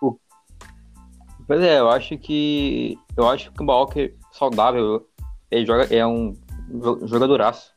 O... 0.00 0.18
Pois 1.46 1.62
é, 1.62 1.80
eu 1.80 1.88
acho 1.88 2.18
que. 2.18 2.98
Eu 3.16 3.28
acho 3.28 3.44
que 3.44 3.50
o 3.50 3.54
Campbell 3.54 3.76
Walker 3.76 4.14
saudável. 4.30 5.06
Ele 5.52 5.66
joga, 5.66 5.94
é 5.94 6.06
um 6.06 6.34
jogadoraço. 7.04 7.72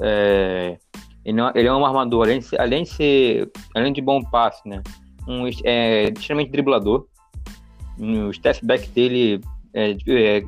É, 0.00 0.78
ele, 1.24 1.36
não, 1.36 1.52
ele 1.54 1.68
é 1.68 1.72
um 1.72 1.84
armador, 1.84 2.24
além 2.24 2.38
de 2.38 2.46
ser, 2.46 2.60
além 2.60 2.82
de, 2.82 2.88
ser, 2.88 3.52
além 3.74 3.92
de 3.92 4.00
bom 4.00 4.22
passe, 4.22 4.66
né? 4.66 4.82
Um, 5.28 5.46
é 5.64 6.04
extremamente 6.04 6.50
driblador. 6.50 7.06
O 7.98 8.32
step 8.32 8.64
back 8.64 8.88
dele 8.88 9.40
é, 9.74 9.90
é, 9.90 10.42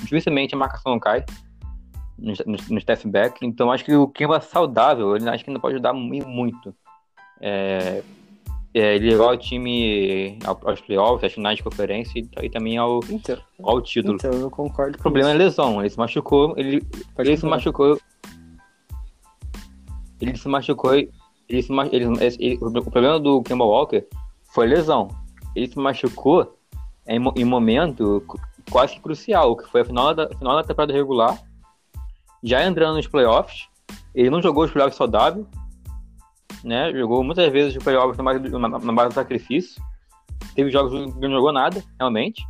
dificilmente 0.00 0.54
a 0.54 0.58
marcação 0.58 1.00
cai 1.00 1.24
no, 2.18 2.34
no, 2.46 2.80
step 2.80 3.08
back, 3.08 3.44
então 3.44 3.72
acho 3.72 3.84
que 3.84 3.94
o 3.94 4.06
Kemba 4.06 4.40
saudável, 4.40 5.16
ele 5.16 5.28
acho 5.28 5.42
que 5.42 5.50
ainda 5.50 5.60
pode 5.60 5.74
ajudar 5.74 5.94
muito. 5.94 6.74
É, 7.40 8.02
é, 8.74 8.96
ele 8.96 9.10
levou 9.10 9.28
o 9.30 9.36
time 9.36 10.38
aos 10.44 10.80
playoffs, 10.80 11.24
às 11.24 11.32
finais 11.32 11.56
de 11.58 11.62
conferência 11.62 12.18
e, 12.18 12.28
e 12.42 12.50
também 12.50 12.78
ao, 12.78 13.00
então, 13.10 13.38
ao 13.62 13.80
título. 13.82 14.14
Então, 14.14 14.32
eu 14.32 14.50
concordo. 14.50 14.96
O 14.98 15.02
problema 15.02 15.30
isso. 15.30 15.40
é 15.40 15.44
lesão, 15.44 15.80
ele 15.80 15.90
se 15.90 15.98
machucou, 15.98 16.54
ele, 16.56 16.82
ele 17.18 17.36
se 17.36 17.46
machucou. 17.46 17.98
Ele 20.20 20.36
se 20.36 20.48
machucou. 20.48 20.94
Ele 20.94 21.62
se, 21.62 21.72
ele, 21.92 22.06
ele, 22.20 22.58
o 22.62 22.90
problema 22.90 23.20
do 23.20 23.42
Kemba 23.42 23.64
Walker 23.64 24.06
foi 24.54 24.66
lesão. 24.66 25.08
Ele 25.54 25.66
se 25.66 25.78
machucou 25.78 26.56
em, 27.06 27.20
em 27.36 27.44
momento 27.44 28.24
quase 28.70 28.98
crucial, 29.00 29.54
que 29.54 29.68
foi 29.68 29.82
a 29.82 29.84
final 29.84 30.14
da, 30.14 30.28
final 30.30 30.56
da 30.56 30.64
temporada 30.64 30.94
regular, 30.94 31.38
já 32.42 32.64
entrando 32.64 32.96
nos 32.96 33.06
playoffs. 33.06 33.68
Ele 34.14 34.30
não 34.30 34.40
jogou 34.40 34.64
os 34.64 34.70
playoffs 34.70 34.96
saudável, 34.96 35.46
né? 36.64 36.92
Jogou 36.92 37.22
muitas 37.22 37.50
vezes 37.52 37.76
os 37.76 37.82
playoffs 37.82 38.16
na 38.16 38.24
base, 38.24 38.38
do, 38.40 38.58
na, 38.58 38.68
na 38.68 38.92
base 38.92 39.08
do 39.10 39.14
sacrifício. 39.14 39.82
Teve 40.54 40.70
jogos 40.70 40.92
que 41.14 41.20
não 41.20 41.30
jogou 41.30 41.52
nada, 41.52 41.82
realmente. 41.98 42.44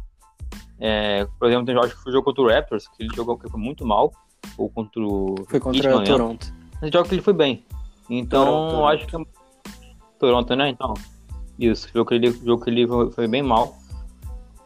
É, 0.81 1.27
por 1.39 1.49
exemplo, 1.49 1.67
tem 1.67 1.75
jogos 1.75 1.93
que 1.93 2.03
foi 2.03 2.13
jogo 2.13 2.25
contra 2.25 2.43
o 2.43 2.49
Raptors, 2.49 2.89
que 2.89 3.05
ele 3.05 3.15
jogou 3.15 3.39
que 3.39 3.49
foi 3.49 3.61
muito 3.61 3.87
mal, 3.87 4.13
ou 4.59 4.69
contra 4.69 5.01
o. 5.01 5.37
Foi 5.49 5.61
contra 5.61 5.97
o 5.97 6.05
Toronto. 6.05 6.53
Mas 6.81 6.91
jogo 6.91 7.09
que 7.09 7.15
ele 7.15 7.23
foi 7.23 7.33
bem. 7.33 7.65
Então, 8.11 8.45
Toronto, 8.45 8.87
acho 8.87 9.07
que. 9.07 9.27
Toronto, 10.19 10.57
né? 10.57 10.69
Então. 10.69 10.95
Isso, 11.59 11.87
o 11.89 11.93
jogo 11.93 12.09
que 12.09 12.15
ele, 12.15 12.33
jogo 12.33 12.65
que 12.65 12.71
ele 12.71 12.87
foi, 12.87 13.11
foi 13.13 13.29
bem 13.29 13.43
mal. 13.43 13.77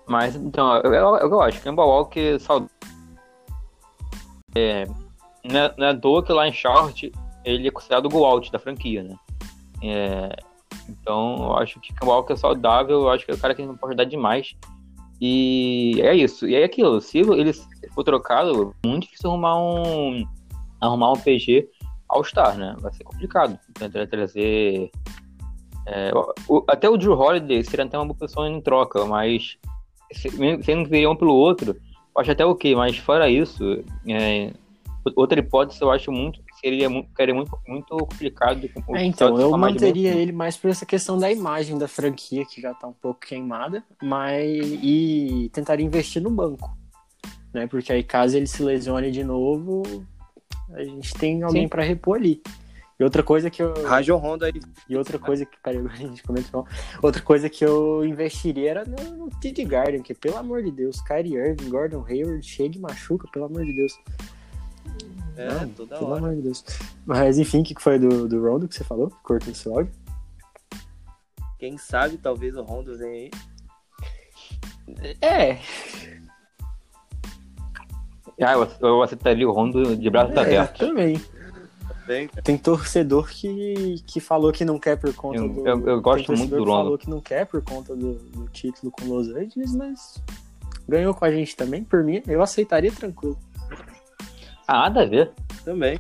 Mas, 0.06 0.36
então, 0.36 0.76
eu, 0.76 0.94
eu, 0.94 1.16
eu 1.16 1.40
acho. 1.42 1.60
Kemba 1.60 1.84
Walker 1.84 2.38
saudável. 2.38 2.70
É, 4.54 4.86
não, 5.44 5.60
é, 5.60 5.74
é 5.78 5.88
à 5.90 5.94
toa 5.94 6.22
que 6.22 6.32
lá 6.32 6.48
em 6.48 6.52
Charlotte 6.52 7.12
ele 7.44 7.68
é 7.68 7.70
considerado 7.70 8.06
o 8.06 8.08
gol 8.08 8.24
out 8.24 8.50
da 8.50 8.58
franquia, 8.58 9.02
né? 9.02 9.16
É, 9.82 10.36
então, 10.88 11.36
eu 11.36 11.56
acho 11.56 11.80
que 11.80 11.92
Kemba 11.92 12.12
Walker 12.12 12.32
é 12.32 12.36
saudável. 12.36 13.02
Eu 13.02 13.10
acho 13.10 13.24
que 13.24 13.30
é 13.30 13.34
o 13.34 13.38
cara 13.38 13.54
que 13.54 13.64
não 13.64 13.76
pode 13.76 13.96
dar 13.96 14.04
demais. 14.04 14.54
E 15.20 16.00
é 16.02 16.14
isso. 16.14 16.46
E 16.46 16.54
é 16.54 16.64
aquilo. 16.64 17.00
Se 17.00 17.18
ele 17.18 17.52
for 17.94 18.04
trocado, 18.04 18.74
é 18.84 18.88
muito 18.88 19.04
difícil 19.04 19.30
arrumar 19.30 19.58
um, 19.58 20.24
arrumar 20.80 21.12
um 21.12 21.16
PG 21.16 21.68
All-Star, 22.08 22.56
né? 22.56 22.76
Vai 22.80 22.92
ser 22.92 23.04
complicado. 23.04 23.58
Tentar 23.74 24.06
trazer. 24.06 24.90
É, 25.86 26.10
o, 26.48 26.64
até 26.68 26.88
o 26.88 26.96
Drew 26.96 27.18
Holiday 27.18 27.62
seria 27.64 27.84
até 27.84 27.96
uma 27.96 28.06
boa 28.06 28.18
pessoa 28.18 28.48
em 28.48 28.60
troca, 28.60 29.04
mas 29.04 29.56
sendo 30.12 30.84
que 30.84 30.90
viria 30.90 31.10
um 31.10 31.16
pelo 31.16 31.34
outro, 31.34 31.76
acho 32.18 32.30
até 32.30 32.44
ok, 32.44 32.74
mas 32.74 32.96
fora 32.98 33.28
isso, 33.28 33.84
é, 34.08 34.52
outra 35.14 35.38
hipótese 35.38 35.82
eu 35.82 35.90
acho 35.90 36.10
muito 36.10 36.40
seria 36.66 36.90
muito, 36.90 37.08
seria 37.16 37.34
muito, 37.34 37.58
muito 37.66 37.96
complicado. 37.96 38.68
É, 38.94 39.04
então, 39.04 39.40
eu 39.40 39.56
manteria 39.56 40.12
ele 40.12 40.32
mais 40.32 40.56
por 40.56 40.68
essa 40.68 40.84
questão 40.84 41.16
da 41.16 41.30
imagem 41.30 41.78
da 41.78 41.86
franquia, 41.86 42.44
que 42.44 42.60
já 42.60 42.74
tá 42.74 42.88
um 42.88 42.92
pouco 42.92 43.20
queimada, 43.20 43.84
mas 44.02 44.60
e 44.82 45.48
tentaria 45.52 45.86
investir 45.86 46.20
no 46.20 46.30
banco. 46.30 46.76
Né? 47.54 47.68
Porque 47.68 47.92
aí, 47.92 48.02
caso 48.02 48.36
ele 48.36 48.48
se 48.48 48.64
lesione 48.64 49.12
de 49.12 49.22
novo, 49.22 49.84
a 50.72 50.82
gente 50.82 51.14
tem 51.14 51.44
alguém 51.44 51.68
para 51.68 51.84
repor 51.84 52.16
ali. 52.16 52.42
E 52.98 53.04
outra 53.04 53.22
coisa 53.22 53.50
que 53.50 53.62
eu. 53.62 53.86
Rajon 53.86 54.16
Honda 54.16 54.46
aí. 54.46 54.60
E 54.88 54.96
outra 54.96 55.18
coisa 55.18 55.44
que. 55.44 55.56
Peraí, 55.62 55.78
a 55.86 55.96
gente 55.96 56.22
comentou. 56.22 56.66
Outra 57.02 57.22
coisa 57.22 57.48
que 57.48 57.64
eu 57.64 58.04
investiria 58.04 58.70
era 58.70 58.84
no, 58.84 59.26
no 59.26 59.30
TD 59.30 59.64
Garden, 59.66 60.02
que 60.02 60.14
pelo 60.14 60.38
amor 60.38 60.62
de 60.62 60.72
Deus, 60.72 61.00
Kyrie 61.02 61.36
Irving, 61.36 61.68
Gordon 61.68 62.04
Hayward, 62.08 62.42
chega 62.44 62.76
e 62.76 62.80
machuca, 62.80 63.28
pelo 63.30 63.44
amor 63.44 63.64
de 63.66 63.76
Deus. 63.76 63.92
É, 65.36 65.48
Não, 65.48 65.68
toda 65.68 65.98
pelo 65.98 66.10
hora. 66.10 66.18
amor 66.18 66.34
de 66.34 66.42
Deus. 66.42 66.64
Mas 67.04 67.38
enfim, 67.38 67.60
o 67.60 67.64
que 67.64 67.74
foi 67.78 67.98
do, 67.98 68.26
do 68.26 68.42
Rondo 68.42 68.66
que 68.66 68.74
você 68.74 68.84
falou? 68.84 69.12
Cortou 69.22 69.52
esse 69.52 69.68
áudio. 69.68 69.92
Quem 71.58 71.76
sabe, 71.78 72.16
talvez 72.18 72.56
o 72.56 72.62
Rondo 72.62 72.96
venha 72.96 73.12
aí. 73.12 73.30
É. 75.20 75.58
Ah, 78.40 78.52
eu, 78.52 78.68
eu 78.80 79.02
aceitaria 79.02 79.48
o 79.48 79.52
Rondo 79.52 79.96
de 79.96 80.10
braços 80.10 80.36
é, 80.36 80.40
abertos. 80.40 80.86
Também. 80.86 81.20
Tem 82.44 82.56
torcedor 82.56 83.28
que, 83.28 83.96
que 84.06 84.20
falou 84.20 84.52
que 84.52 84.64
não 84.64 84.78
quer 84.78 84.96
por 84.96 85.12
conta 85.12 85.38
eu, 85.38 85.48
do. 85.48 85.66
Eu, 85.66 85.88
eu 85.88 86.00
gosto 86.00 86.32
muito 86.32 86.50
do 86.50 86.58
Rondo. 86.58 86.70
falou 86.70 86.98
que 86.98 87.10
não 87.10 87.20
quer 87.20 87.46
por 87.46 87.62
conta 87.62 87.96
do, 87.96 88.14
do, 88.14 88.48
título 88.48 88.92
com 88.92 89.06
Los 89.06 89.28
Angeles, 89.28 89.74
mas 89.74 90.22
ganhou 90.88 91.12
com 91.12 91.24
a 91.24 91.30
gente 91.32 91.56
também. 91.56 91.82
Por 91.82 92.04
mim, 92.04 92.22
eu 92.28 92.42
aceitaria 92.42 92.92
tranquilo. 92.92 93.36
Ah, 94.66 94.82
nada 94.82 95.02
a 95.02 95.06
ver. 95.06 95.32
Também. 95.64 95.98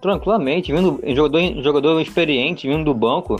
Tranquilamente, 0.00 0.72
vindo 0.72 1.00
jogador, 1.14 1.62
jogador 1.62 2.00
experiente, 2.00 2.66
vindo 2.66 2.84
do 2.84 2.94
banco, 2.94 3.36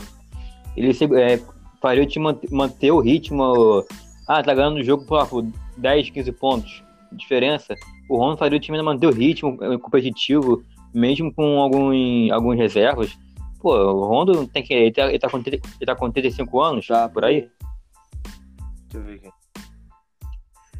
ele 0.77 0.93
se, 0.93 1.05
é, 1.15 1.39
faria 1.81 2.05
te 2.05 2.19
manter, 2.19 2.51
manter 2.51 2.91
o 2.91 2.99
ritmo. 2.99 3.83
Ah, 4.27 4.41
tá 4.41 4.53
ganhando 4.53 4.77
o 4.77 4.83
jogo 4.83 5.05
por 5.05 5.45
10, 5.77 6.09
15 6.11 6.31
pontos 6.33 6.83
de 7.11 7.17
diferença. 7.17 7.75
O 8.09 8.17
Rondo 8.17 8.37
faria 8.37 8.57
o 8.57 8.61
time 8.61 8.81
manter 8.81 9.07
o 9.07 9.11
ritmo 9.11 9.57
é, 9.61 9.77
competitivo, 9.77 10.63
mesmo 10.93 11.33
com 11.33 11.59
alguns, 11.59 12.31
alguns 12.31 12.57
reservas. 12.57 13.17
Pô, 13.59 13.75
o 13.75 14.05
Rondo 14.05 14.47
tem 14.47 14.63
que. 14.63 14.73
Ele 14.73 14.91
tá, 14.91 15.09
ele 15.09 15.19
tá, 15.19 15.29
com, 15.29 15.37
ele 15.37 15.61
tá 15.85 15.95
com 15.95 16.11
35 16.11 16.61
anos, 16.61 16.87
tá, 16.87 17.09
por 17.09 17.25
aí. 17.25 17.49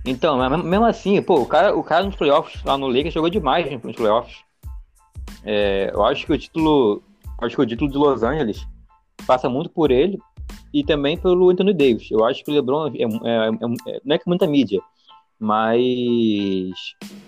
Então, 0.06 0.38
mesmo 0.64 0.86
assim, 0.86 1.22
pô, 1.22 1.42
o 1.42 1.46
cara, 1.46 1.76
o 1.76 1.84
cara 1.84 2.06
nos 2.06 2.16
playoffs 2.16 2.62
lá 2.64 2.78
no 2.78 2.88
Lakers 2.88 3.14
jogou 3.14 3.30
demais 3.30 3.70
nos 3.82 3.96
playoffs. 3.96 4.44
É, 5.44 5.92
eu 5.94 6.04
acho 6.04 6.26
que 6.26 6.34
o 6.34 6.38
título. 6.38 7.02
Acho 7.42 7.56
que 7.56 7.62
o 7.62 7.66
título 7.66 7.92
de 7.92 7.98
Los 7.98 8.24
Angeles 8.24 8.66
passa 9.26 9.50
muito 9.50 9.70
por 9.70 9.92
ele 9.92 10.18
e 10.74 10.84
também 10.84 11.18
pelo 11.18 11.50
Anthony 11.50 11.74
Davis. 11.74 12.10
Eu 12.12 12.26
acho 12.26 12.44
que 12.44 12.52
o 12.52 12.54
LeBron 12.54 12.88
é, 12.88 13.02
é, 13.02 13.48
é, 13.48 14.02
não 14.04 14.16
é 14.16 14.18
que 14.18 14.28
muita 14.28 14.48
mídia, 14.48 14.82
mas 15.40 16.74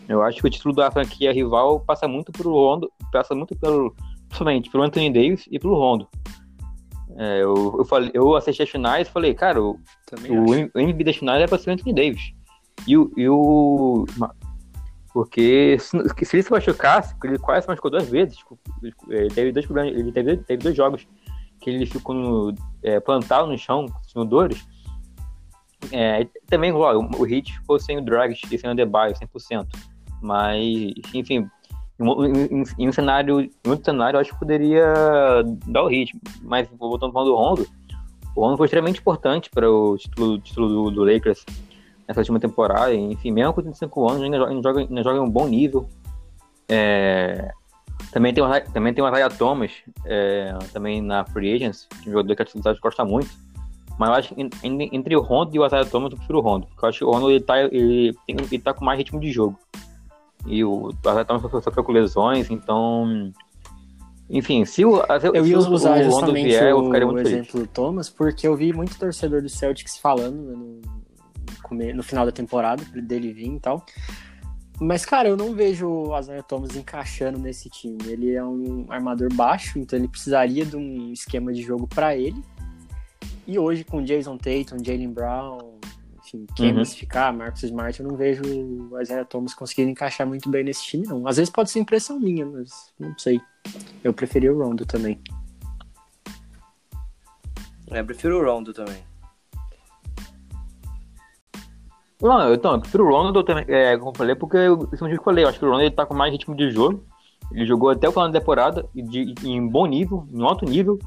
eu 0.08 0.22
acho 0.22 0.42
que 0.42 0.48
o 0.48 0.50
título 0.50 0.74
da 0.74 0.92
franquia 0.92 1.34
rival 1.34 1.80
passa 1.82 2.08
muito 2.08 2.32
pelo 2.32 2.54
Rondo, 2.54 2.90
passa 3.12 3.36
muito 3.36 3.58
pelo, 3.58 3.94
principalmente 4.28 4.70
pelo 4.70 4.84
Anthony 4.84 5.12
Davis 5.12 5.48
e 5.52 5.60
pelo 5.60 5.76
Rondo. 5.76 6.08
É, 7.18 7.42
eu, 7.42 7.76
eu, 7.78 7.86
falei, 7.86 8.12
eu 8.14 8.36
assisti 8.36 8.64
as 8.64 8.70
finais 8.70 9.08
e 9.08 9.12
falei, 9.12 9.34
cara, 9.34 9.62
o, 9.62 9.80
o, 10.30 10.52
o 10.74 10.80
MVP 10.80 11.04
das 11.04 11.16
finais 11.16 11.42
é 11.42 11.48
para 11.48 11.58
ser 11.58 11.70
o 11.70 11.74
Anthony 11.74 11.94
Davis. 11.94 12.35
E 12.88 12.98
o, 12.98 13.12
e 13.18 13.28
o 13.28 14.06
porque 15.14 15.78
se, 15.80 15.98
se 16.26 16.36
ele 16.36 16.44
se 16.44 16.52
machucasse, 16.52 17.16
ele 17.24 17.40
quase 17.40 17.64
se 17.64 17.70
machucou 17.70 17.90
duas 17.90 18.10
vezes. 18.10 18.36
Tipo, 18.36 18.60
ele 19.10 19.30
teve 19.30 19.52
dois 19.54 19.66
problemas, 19.66 19.98
ele 19.98 20.12
teve, 20.12 20.38
teve 20.38 20.62
dois 20.62 20.76
jogos 20.76 21.08
que 21.62 21.70
ele 21.70 21.86
ficou 21.86 22.14
no, 22.14 22.56
é, 22.84 23.00
plantado 23.00 23.48
no 23.48 23.58
chão, 23.58 23.86
com 24.14 24.26
dores. 24.26 24.68
É, 25.92 26.28
também, 26.48 26.72
ó, 26.74 26.98
o, 26.98 27.10
o 27.18 27.24
Hit 27.24 27.54
ficou 27.54 27.80
sem 27.80 27.98
o 27.98 28.02
Dragic 28.02 28.54
e 28.54 28.60
sem 28.60 28.70
o 28.70 28.76
Debaio, 28.76 29.16
100%. 29.16 29.68
Mas, 30.22 30.62
enfim, 31.14 31.50
em, 31.98 32.60
em, 32.60 32.64
em, 32.78 32.90
um 32.90 32.92
cenário, 32.92 33.40
em 33.40 33.70
outro 33.70 33.86
cenário, 33.86 34.18
eu 34.18 34.22
acho 34.22 34.34
que 34.34 34.40
poderia 34.40 34.94
dar 35.68 35.84
o 35.84 35.88
ritmo. 35.88 36.20
Mas, 36.42 36.68
voltando 36.78 37.14
para 37.14 37.22
o 37.22 37.36
Rondo, 37.36 37.66
o 38.36 38.42
Rondo 38.42 38.58
foi 38.58 38.66
extremamente 38.66 39.00
importante 39.00 39.50
para 39.50 39.70
o 39.72 39.98
título, 39.98 40.40
título 40.40 40.68
do, 40.68 40.92
do, 40.92 41.04
Lakers 41.06 41.46
nessa 42.08 42.22
última 42.22 42.40
temporada. 42.40 42.94
Enfim, 42.94 43.32
mesmo 43.32 43.54
com 43.54 43.62
35 43.62 44.10
anos, 44.10 44.24
ainda 44.24 44.38
joga, 44.62 44.80
ainda 44.82 45.04
joga 45.04 45.18
em 45.18 45.22
um 45.22 45.30
bom 45.30 45.48
nível. 45.48 45.88
É, 46.68 47.52
também 48.12 48.34
tem 48.34 48.44
o, 48.44 48.62
também 48.72 48.94
tem 48.94 49.04
o 49.04 49.08
Isaiah 49.08 49.30
Thomas, 49.30 49.72
é, 50.06 50.58
também 50.72 51.02
na 51.02 51.26
Free 51.26 51.54
Agents, 51.54 51.88
um 52.08 52.12
jogador 52.12 52.36
que 52.36 52.44
a 52.44 52.46
cidade 52.46 52.80
gosta 52.80 53.04
muito. 53.04 53.30
Mas 53.98 54.10
eu 54.10 54.16
acho 54.16 54.36
que 54.36 54.50
entre 54.64 55.16
o 55.16 55.22
Rondo 55.22 55.56
e 55.56 55.60
o 55.60 55.66
Isaiah 55.66 55.86
Thomas, 55.86 56.12
eu 56.12 56.18
prefiro 56.18 56.40
o 56.40 56.42
Rondo. 56.42 56.68
Porque 56.68 56.86
eu 56.86 56.90
acho 56.90 56.98
que 57.00 57.06
o 57.06 57.12
Rondo 57.12 57.32
ele 57.32 57.40
tá, 57.40 57.62
ele, 57.62 58.14
tem, 58.28 58.36
ele 58.36 58.60
tá 58.60 58.74
com 58.74 58.84
mais 58.84 58.98
ritmo 58.98 59.20
de 59.20 59.32
jogo. 59.32 59.58
E 60.46 60.64
o 60.64 60.90
Isaiah 61.02 61.26
Thomas 61.26 61.42
sofreu 61.64 61.84
com 61.84 61.92
lesões, 61.92 62.52
então. 62.52 63.32
Enfim, 64.30 64.66
se 64.66 64.84
o, 64.84 64.98
se, 65.20 65.28
eu 65.28 65.46
ia 65.46 65.58
usar 65.58 65.98
o 65.98 66.10
Rondo 66.10 66.34
vier, 66.34 66.72
eu 66.72 66.84
ficaria 66.86 67.06
muito 67.06 67.18
o 67.18 67.28
exemplo 67.28 67.52
feliz. 67.52 67.68
do 67.68 67.74
Thomas, 67.74 68.10
porque 68.10 68.48
eu 68.48 68.56
vi 68.56 68.74
muito 68.74 68.98
torcedor 68.98 69.42
do 69.42 69.50
Celtics 69.50 69.98
falando 69.98 70.36
né, 70.36 70.82
no, 71.74 71.96
no 71.96 72.04
final 72.04 72.26
da 72.26 72.32
temporada, 72.32 72.84
dele 72.84 73.34
vir 73.34 73.54
e 73.54 73.60
tal. 73.60 73.86
Mas, 74.80 75.06
cara, 75.06 75.30
eu 75.30 75.38
não 75.38 75.54
vejo 75.54 75.88
o 75.88 76.20
Isaiah 76.20 76.44
Thomas 76.44 76.76
encaixando 76.76 77.40
nesse 77.40 77.70
time. 77.70 77.98
Ele 78.06 78.34
é 78.34 78.44
um 78.44 78.86
armador 78.90 79.34
baixo, 79.34 79.80
então 79.80 79.98
ele 79.98 80.08
precisaria 80.08 80.66
de 80.66 80.76
um 80.76 81.14
esquema 81.14 81.54
de 81.54 81.62
jogo 81.62 81.88
para 81.88 82.16
ele. 82.16 82.44
E 83.48 83.58
hoje, 83.58 83.84
com 83.84 84.04
Jason 84.04 84.38
Tatum, 84.38 84.84
Jalen 84.84 85.14
Brown, 85.14 85.76
enfim, 86.20 86.46
quem 86.56 86.76
uhum. 86.76 86.84
ficar, 86.84 87.32
Marcus 87.32 87.64
Smart, 87.64 88.00
eu 88.00 88.08
não 88.08 88.18
vejo 88.18 88.42
o 88.44 89.00
Isaiah 89.00 89.24
Thomas 89.24 89.54
conseguindo 89.54 89.92
encaixar 89.92 90.28
muito 90.28 90.50
bem 90.50 90.64
nesse 90.64 90.84
time, 90.84 91.08
não. 91.08 91.28
Às 91.28 91.38
vezes 91.38 91.52
pode 91.52 91.70
ser 91.70 91.80
impressão 91.80 92.20
minha, 92.20 92.46
mas 92.46 92.92
não 93.00 93.18
sei. 93.18 93.40
Eu 94.04 94.14
preferi 94.14 94.50
o 94.50 94.58
Rondo 94.58 94.86
também. 94.86 95.22
É, 97.92 98.00
eu 98.00 98.06
prefiro 98.06 98.40
o 98.40 98.44
Rondo 98.44 98.74
também. 98.74 99.04
Não, 102.22 102.54
então, 102.54 102.74
eu 102.74 102.80
prefiro 102.80 103.06
o 103.06 103.12
Rondo 103.12 103.44
também, 103.44 103.66
é, 103.68 103.98
como 103.98 104.12
eu 104.12 104.16
falei, 104.16 104.36
porque 104.36 104.58
eu, 104.58 104.90
isso 104.94 105.06
é 105.06 105.14
eu 105.14 105.22
falei, 105.22 105.44
eu 105.44 105.50
acho 105.50 105.60
que 105.60 105.66
o 105.66 105.70
Rondo 105.70 105.82
ele 105.82 105.92
tá 105.92 106.06
com 106.06 106.14
mais 106.14 106.32
ritmo 106.32 106.56
de 106.56 106.72
jogo. 106.72 107.04
Ele 107.52 107.66
jogou 107.66 107.90
até 107.90 108.08
o 108.08 108.12
final 108.12 108.30
da 108.30 108.40
temporada, 108.40 108.88
de, 108.94 109.36
em 109.44 109.68
bom 109.68 109.86
nível, 109.86 110.26
em 110.34 110.42
alto 110.42 110.66
nível, 110.66 110.98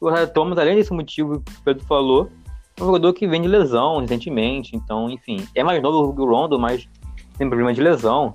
o 0.00 0.10
Isaiah 0.10 0.26
Thomas, 0.26 0.58
além 0.58 0.76
desse 0.76 0.92
motivo 0.92 1.40
que 1.40 1.52
o 1.52 1.62
Pedro 1.64 1.84
falou, 1.86 2.30
é 2.78 2.82
um 2.82 2.86
jogador 2.86 3.12
que 3.14 3.26
vem 3.26 3.40
de 3.40 3.48
lesão 3.48 3.98
recentemente, 4.00 4.76
então, 4.76 5.08
enfim, 5.08 5.46
é 5.54 5.62
mais 5.62 5.82
novo 5.82 6.14
que 6.14 6.20
o 6.20 6.26
Rondo, 6.26 6.58
mas 6.58 6.88
tem 7.38 7.48
problema 7.48 7.72
de 7.72 7.80
lesão. 7.80 8.34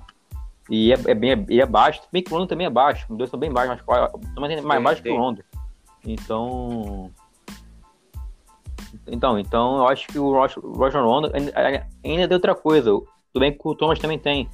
E 0.68 0.92
é, 0.92 0.96
é 1.06 1.14
bem 1.14 1.30
é, 1.30 1.56
é 1.56 1.66
baixo, 1.66 2.02
bem 2.12 2.22
que 2.22 2.32
o 2.32 2.36
Rondo 2.36 2.48
também 2.48 2.66
é 2.66 2.70
baixo, 2.70 3.06
os 3.08 3.16
dois 3.16 3.30
são 3.30 3.38
bem 3.38 3.52
baixos, 3.52 3.84
mas 3.86 4.10
também 4.34 4.56
é 4.56 4.60
mais 4.60 4.82
baixo 4.82 5.02
que 5.02 5.10
o 5.10 5.16
Rondo. 5.16 5.44
Então. 6.04 7.10
Então, 9.06 9.38
então 9.38 9.78
eu 9.78 9.88
acho 9.88 10.06
que 10.08 10.18
o 10.18 10.32
Roger 10.32 11.02
Rondo 11.02 11.30
ainda, 11.34 11.86
ainda 12.04 12.28
tem 12.28 12.34
outra 12.34 12.54
coisa. 12.54 12.90
Tudo 12.90 13.40
bem 13.40 13.52
que 13.52 13.60
o 13.64 13.74
Thomas 13.74 13.98
também 13.98 14.18
tem. 14.18 14.48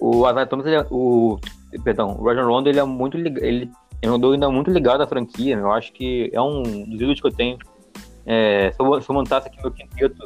O 0.00 0.28
Isaiah 0.28 0.46
Thomas, 0.46 0.66
ele 0.66 0.76
é, 0.76 0.86
o, 0.90 1.38
perdão, 1.84 2.16
o 2.18 2.22
Roger 2.22 2.46
Rondo 2.46 2.68
ele 2.68 2.80
é 2.80 2.84
muito 2.84 3.16
ele 3.16 3.70
é 4.00 4.06
jogador 4.06 4.32
ainda 4.32 4.50
muito 4.50 4.70
ligado 4.70 5.02
à 5.02 5.06
franquia. 5.06 5.56
Eu 5.56 5.72
acho 5.72 5.92
que 5.92 6.30
é 6.32 6.40
um 6.40 6.62
dos 6.62 7.00
ídolos 7.00 7.20
que 7.20 7.26
eu 7.26 7.32
tenho. 7.32 7.58
É, 8.26 8.72
se, 8.72 8.80
eu, 8.80 9.02
se 9.02 9.08
eu 9.08 9.14
montasse 9.14 9.48
aqui 9.48 9.60
meu 9.60 9.70
quinteto, 9.70 10.24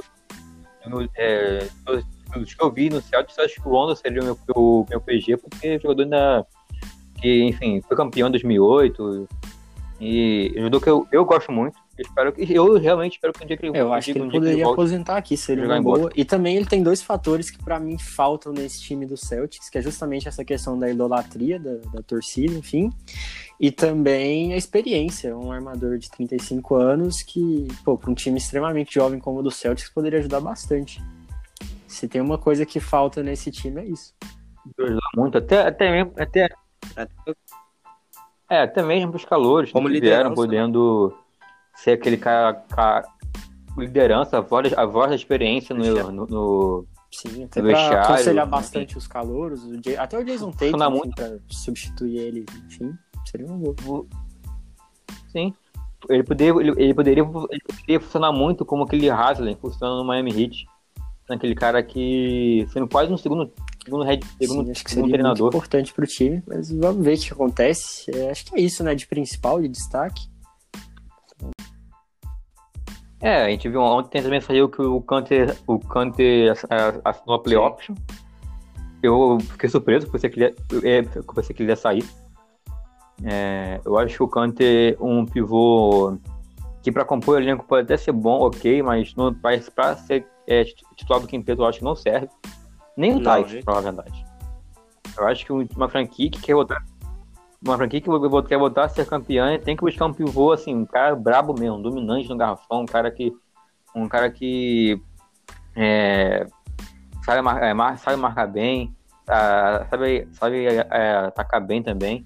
é, 1.16 1.66
dos 2.34 2.54
que 2.54 2.62
eu 2.62 2.70
vi 2.70 2.90
no 2.90 3.00
Celtics, 3.00 3.38
acho 3.38 3.60
que 3.60 3.68
o 3.68 3.70
Rondo 3.70 3.96
seria 3.96 4.20
o 4.20 4.24
meu, 4.24 4.38
o 4.54 4.86
meu 4.88 5.00
PG, 5.00 5.36
porque 5.38 5.68
é 5.68 5.78
jogador 5.78 6.02
ainda 6.02 6.46
que, 7.20 7.44
enfim, 7.44 7.80
foi 7.82 7.96
campeão 7.96 8.28
em 8.28 8.32
2008 8.32 9.28
e 10.00 10.52
é 10.54 10.58
jogador 10.58 10.80
que 10.80 10.90
eu, 10.90 11.08
eu 11.12 11.24
gosto 11.24 11.50
muito. 11.52 11.78
Eu, 11.98 12.02
espero 12.02 12.32
que, 12.32 12.52
eu 12.52 12.78
realmente 12.78 13.14
espero 13.14 13.32
que 13.32 13.42
um 13.42 13.46
dia 13.46 13.56
que 13.56 13.66
ele 13.66 13.78
Eu 13.78 13.92
acho 13.92 14.12
que 14.12 14.18
ele 14.18 14.30
poderia 14.30 14.66
aposentar 14.66 15.16
aqui, 15.16 15.36
seria 15.36 15.64
uma 15.64 15.80
boa. 15.80 16.10
E 16.14 16.24
também 16.24 16.56
ele 16.56 16.66
tem 16.66 16.82
dois 16.82 17.02
fatores 17.02 17.50
que 17.50 17.62
para 17.62 17.80
mim 17.80 17.98
faltam 17.98 18.52
nesse 18.52 18.82
time 18.82 19.06
do 19.06 19.16
Celtics, 19.16 19.70
que 19.70 19.78
é 19.78 19.82
justamente 19.82 20.28
essa 20.28 20.44
questão 20.44 20.78
da 20.78 20.90
idolatria 20.90 21.58
da, 21.58 21.76
da 21.92 22.02
torcida, 22.02 22.52
enfim. 22.52 22.92
E 23.58 23.70
também 23.70 24.52
a 24.52 24.56
experiência, 24.56 25.34
um 25.34 25.50
armador 25.50 25.96
de 25.96 26.10
35 26.10 26.74
anos 26.74 27.22
que, 27.22 27.66
pô, 27.82 27.96
para 27.96 28.10
um 28.10 28.14
time 28.14 28.36
extremamente 28.36 28.94
jovem 28.94 29.18
como 29.18 29.40
o 29.40 29.42
do 29.42 29.50
Celtics 29.50 29.90
poderia 29.90 30.18
ajudar 30.18 30.40
bastante. 30.40 31.02
Se 31.86 32.06
tem 32.06 32.20
uma 32.20 32.36
coisa 32.36 32.66
que 32.66 32.78
falta 32.78 33.22
nesse 33.22 33.50
time 33.50 33.80
é 33.80 33.84
isso. 33.86 34.14
Muito, 35.16 35.38
até, 35.38 35.66
até 35.66 35.90
mesmo, 35.90 36.12
até, 36.18 36.48
é, 38.50 38.62
até 38.62 38.82
mesmo 38.82 39.14
os 39.14 39.24
calores 39.24 39.72
Como 39.72 39.88
que 39.88 40.00
vieram 40.00 40.30
né? 40.30 41.16
Ser 41.76 41.92
aquele 41.92 42.16
cara, 42.16 42.54
cara, 42.54 43.06
liderança, 43.76 44.38
a 44.38 44.40
voz, 44.40 44.72
a 44.72 44.84
voz 44.84 45.10
da 45.10 45.16
experiência 45.16 45.74
no, 45.74 46.10
no, 46.10 46.26
no 46.26 46.86
Sim, 47.10 47.44
até 47.44 47.62
no 47.62 47.68
pra 47.68 48.02
aconselhar 48.02 48.46
bastante 48.46 48.98
os 48.98 49.06
calouros, 49.06 49.64
o 49.64 49.80
Jay, 49.82 49.96
até 49.96 50.18
o 50.18 50.24
Jason 50.24 50.50
Tate, 50.50 50.74
enfim, 50.74 50.90
muito... 50.90 51.14
pra 51.14 51.38
substituir 51.48 52.18
ele, 52.18 52.46
enfim, 52.66 52.92
seria 53.24 53.46
um 53.46 53.60
gol. 53.60 54.06
Sim, 55.28 55.54
ele 56.08 56.24
poderia, 56.24 56.60
ele, 56.60 56.74
ele, 56.76 56.94
poderia, 56.94 57.22
ele 57.22 57.62
poderia 57.66 58.00
funcionar 58.00 58.32
muito 58.32 58.64
como 58.64 58.84
aquele 58.84 59.08
Haslem 59.08 59.56
funcionando 59.56 59.98
no 59.98 60.04
Miami 60.04 60.30
Heat, 60.30 60.66
naquele 61.28 61.54
cara 61.54 61.82
que 61.82 62.66
sendo 62.72 62.88
quase 62.88 63.12
um 63.12 63.16
segundo 63.16 63.52
segundo 63.84 64.04
head, 64.04 64.26
segundo, 64.40 64.66
Sim, 64.66 64.70
acho 64.72 64.84
que 64.84 64.90
seria 64.90 65.10
treinador. 65.10 65.42
muito 65.42 65.54
importante 65.56 65.94
para 65.94 66.04
o 66.04 66.06
time, 66.06 66.42
mas 66.46 66.70
vamos 66.70 67.04
ver 67.04 67.16
o 67.16 67.20
que 67.20 67.32
acontece. 67.32 68.10
É, 68.10 68.30
acho 68.30 68.46
que 68.46 68.56
é 68.56 68.60
isso, 68.60 68.82
né, 68.82 68.94
de 68.94 69.06
principal, 69.06 69.60
de 69.62 69.68
destaque. 69.68 70.28
É, 73.26 73.42
a 73.42 73.48
gente 73.48 73.68
viu 73.68 73.80
ontem 73.80 74.22
também 74.22 74.40
saiu 74.40 74.68
que 74.68 74.80
o 74.80 75.00
Canter, 75.00 75.56
o 75.66 75.80
Canter 75.80 76.54
assinou 77.04 77.34
a 77.34 77.42
play 77.42 77.56
option. 77.56 77.96
Eu 79.02 79.38
fiquei 79.40 79.68
surpreso, 79.68 80.08
pensei 80.08 80.30
que 80.30 80.40
ele 80.40 80.54
ia, 80.84 81.02
pensei 81.34 81.52
que 81.52 81.60
ele 81.60 81.72
ia 81.72 81.74
sair. 81.74 82.04
É, 83.24 83.80
eu 83.84 83.98
acho 83.98 84.16
que 84.16 84.22
o 84.22 84.28
Canter 84.28 84.96
um 85.00 85.26
pivô 85.26 86.16
que 86.80 86.92
para 86.92 87.04
compor 87.04 87.34
o 87.34 87.40
elenco 87.40 87.66
pode 87.66 87.82
até 87.82 87.96
ser 87.96 88.12
bom, 88.12 88.46
ok, 88.46 88.80
mas 88.80 89.12
para 89.74 89.96
ser 89.96 90.24
é, 90.46 90.62
titular 90.94 91.20
do 91.20 91.26
quinteto 91.26 91.62
eu 91.62 91.66
acho 91.66 91.80
que 91.80 91.84
não 91.84 91.96
serve. 91.96 92.28
Nem 92.96 93.16
o 93.16 93.18
Tite, 93.18 93.60
pra 93.64 93.74
falar 93.74 93.78
a 93.78 93.92
verdade. 93.92 94.24
Eu 95.18 95.26
acho 95.26 95.44
que 95.44 95.52
uma 95.52 95.88
franquia 95.88 96.30
que 96.30 96.40
quer 96.40 96.54
botar. 96.54 96.80
Uma 97.66 97.76
franquia 97.76 98.00
que 98.00 98.08
quer 98.48 98.58
botar 98.58 98.84
a 98.84 98.88
ser 98.88 99.04
campeã 99.06 99.58
tem 99.58 99.76
que 99.76 99.82
buscar 99.82 100.06
um 100.06 100.12
pivô, 100.12 100.52
assim, 100.52 100.72
um 100.72 100.86
cara 100.86 101.16
brabo 101.16 101.52
mesmo, 101.52 101.82
dominante 101.82 102.28
no 102.28 102.36
garrafão, 102.36 102.82
um 102.82 102.86
cara 102.86 103.10
que. 103.10 103.32
Um 103.92 104.08
cara 104.08 104.30
que. 104.30 105.02
É, 105.74 106.46
sabe, 107.24 107.42
mar, 107.42 107.60
é, 107.60 107.96
sabe 107.96 108.16
marcar 108.16 108.46
bem, 108.46 108.94
tá, 109.24 109.84
sabe, 109.90 110.28
sabe 110.32 110.64
é, 110.64 111.16
atacar 111.26 111.60
bem 111.60 111.82
também. 111.82 112.24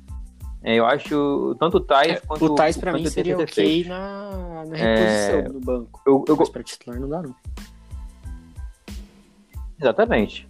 É, 0.63 0.75
eu 0.75 0.85
acho 0.85 1.57
tanto 1.59 1.79
o 1.79 1.81
Thais 1.81 2.19
é, 2.19 2.21
quanto 2.21 2.45
o 2.45 2.55
Thais 2.55 2.77
pra 2.77 2.93
mim 2.93 3.07
seria 3.07 3.39
ok 3.39 3.85
na, 3.85 4.65
na 4.67 4.77
reposição 4.77 5.39
é, 5.39 5.43
do 5.43 5.61
banco. 5.61 6.03
Eu, 6.07 6.23
eu, 6.29 6.37
mas 6.37 6.51
pra 6.51 6.63
titular 6.63 7.01
não 7.01 7.09
dá 7.09 7.23
não. 7.23 7.35
Exatamente. 9.81 10.47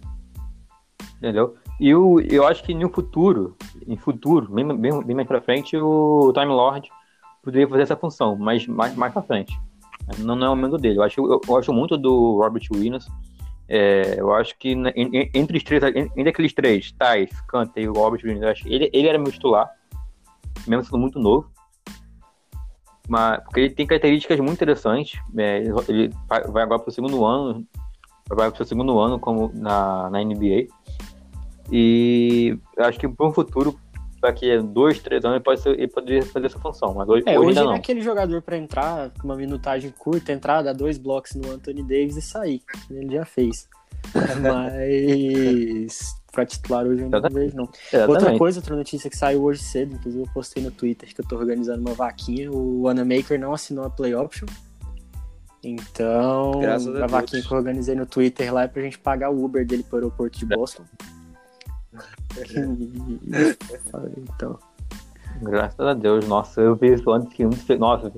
Entendeu? 1.15 1.55
E 1.81 1.89
eu, 1.89 2.19
eu 2.29 2.45
acho 2.45 2.63
que 2.63 2.75
no 2.75 2.87
futuro, 2.89 3.57
em 3.87 3.97
futuro, 3.97 4.47
bem, 4.53 4.67
bem, 4.77 5.03
bem 5.03 5.15
mais 5.15 5.27
pra 5.27 5.41
frente, 5.41 5.75
o 5.75 6.31
Time 6.31 6.53
Lord 6.53 6.87
poderia 7.41 7.67
fazer 7.67 7.81
essa 7.81 7.97
função, 7.97 8.35
mas 8.35 8.67
mais, 8.67 8.95
mais 8.95 9.11
pra 9.11 9.23
frente. 9.23 9.59
Não, 10.19 10.35
não 10.35 10.45
é 10.45 10.49
o 10.51 10.55
momento 10.55 10.77
dele. 10.77 10.99
Eu 10.99 11.03
acho, 11.03 11.19
eu, 11.19 11.41
eu 11.47 11.57
acho 11.57 11.73
muito 11.73 11.97
do 11.97 12.37
Robert 12.37 12.61
Williams. 12.71 13.07
É, 13.67 14.19
eu 14.19 14.31
acho 14.31 14.55
que 14.59 14.75
entre, 15.33 15.57
os 15.57 15.63
três, 15.63 15.83
entre 15.83 16.29
aqueles 16.29 16.53
três, 16.53 16.91
Thais, 16.91 17.31
Kanta 17.47 17.79
e 17.79 17.89
o 17.89 17.93
Robert 17.93 18.21
Williams, 18.23 18.43
acho 18.43 18.67
ele, 18.67 18.87
ele 18.93 19.07
era 19.07 19.17
meu 19.17 19.31
titular, 19.31 19.67
mesmo 20.67 20.85
sendo 20.85 20.99
muito 20.99 21.17
novo. 21.17 21.49
Mas, 23.09 23.43
porque 23.43 23.59
ele 23.59 23.73
tem 23.73 23.87
características 23.87 24.39
muito 24.39 24.53
interessantes. 24.53 25.19
É, 25.35 25.63
ele 25.87 26.13
vai 26.27 26.61
agora 26.61 26.77
para 26.77 26.89
o 26.89 26.93
segundo 26.93 27.25
ano, 27.25 27.65
vai 28.29 28.51
para 28.51 28.61
o 28.61 28.65
segundo 28.67 28.99
ano 28.99 29.17
como 29.17 29.51
na, 29.55 30.11
na 30.11 30.23
NBA. 30.23 30.67
E 31.71 32.57
acho 32.77 32.99
que 32.99 33.07
para 33.07 33.27
um 33.27 33.31
futuro, 33.31 33.79
daqui 34.21 34.51
a 34.51 34.61
dois, 34.61 34.99
três 34.99 35.23
anos, 35.23 35.37
ele, 35.37 35.43
pode 35.43 35.61
ser, 35.61 35.69
ele 35.69 35.87
poderia 35.87 36.23
fazer 36.23 36.47
essa 36.47 36.59
função. 36.59 36.93
Mas 36.93 37.07
hoje, 37.07 37.23
é, 37.25 37.39
hoje, 37.39 37.59
hoje 37.59 37.71
é 37.71 37.75
aquele 37.75 38.01
jogador 38.01 38.41
para 38.41 38.57
entrar 38.57 39.09
com 39.11 39.23
uma 39.23 39.37
minutagem 39.37 39.89
curta, 39.97 40.33
entrar, 40.33 40.61
dar 40.61 40.73
dois 40.73 40.97
blocos 40.97 41.33
no 41.35 41.49
Anthony 41.51 41.81
Davis 41.81 42.17
e 42.17 42.21
sair. 42.21 42.61
Ele 42.89 43.15
já 43.15 43.23
fez. 43.23 43.69
Mas 44.41 46.15
para 46.31 46.45
titular 46.45 46.85
hoje 46.85 47.03
eu 47.03 47.09
não 47.09 47.21
vejo, 47.29 47.55
não. 47.55 47.69
Outra 48.07 48.37
coisa, 48.37 48.59
outra 48.59 48.75
notícia 48.75 49.09
que 49.09 49.17
saiu 49.17 49.43
hoje 49.43 49.61
cedo, 49.61 49.95
inclusive 49.95 50.23
eu 50.23 50.33
postei 50.33 50.63
no 50.63 50.71
Twitter 50.71 51.13
que 51.13 51.21
eu 51.21 51.27
tô 51.27 51.35
organizando 51.35 51.81
uma 51.81 51.93
vaquinha, 51.93 52.51
o 52.51 52.87
Anamaker 52.87 53.39
não 53.39 53.53
assinou 53.53 53.85
a 53.85 53.89
play 53.89 54.15
option. 54.15 54.47
Então, 55.63 56.53
a, 56.63 57.03
a 57.03 57.07
vaquinha 57.07 57.43
que 57.43 57.51
eu 57.51 57.57
organizei 57.57 57.93
no 57.93 58.05
Twitter 58.05 58.51
lá 58.51 58.63
é 58.63 58.67
pra 58.67 58.81
gente 58.81 58.97
pagar 58.97 59.29
o 59.29 59.43
Uber 59.43 59.65
dele 59.65 59.83
pro 59.83 59.97
aeroporto 59.97 60.39
de 60.39 60.45
Boston 60.45 60.83
então. 64.17 64.59
Graças 65.41 65.79
a 65.79 65.93
Deus, 65.93 66.27
nossa, 66.27 66.61
eu 66.61 66.75
vi 66.75 66.93
isso 66.93 67.09
antes 67.09 67.33
que 67.33 67.45
um. 67.45 67.51
Nossa, 67.79 68.11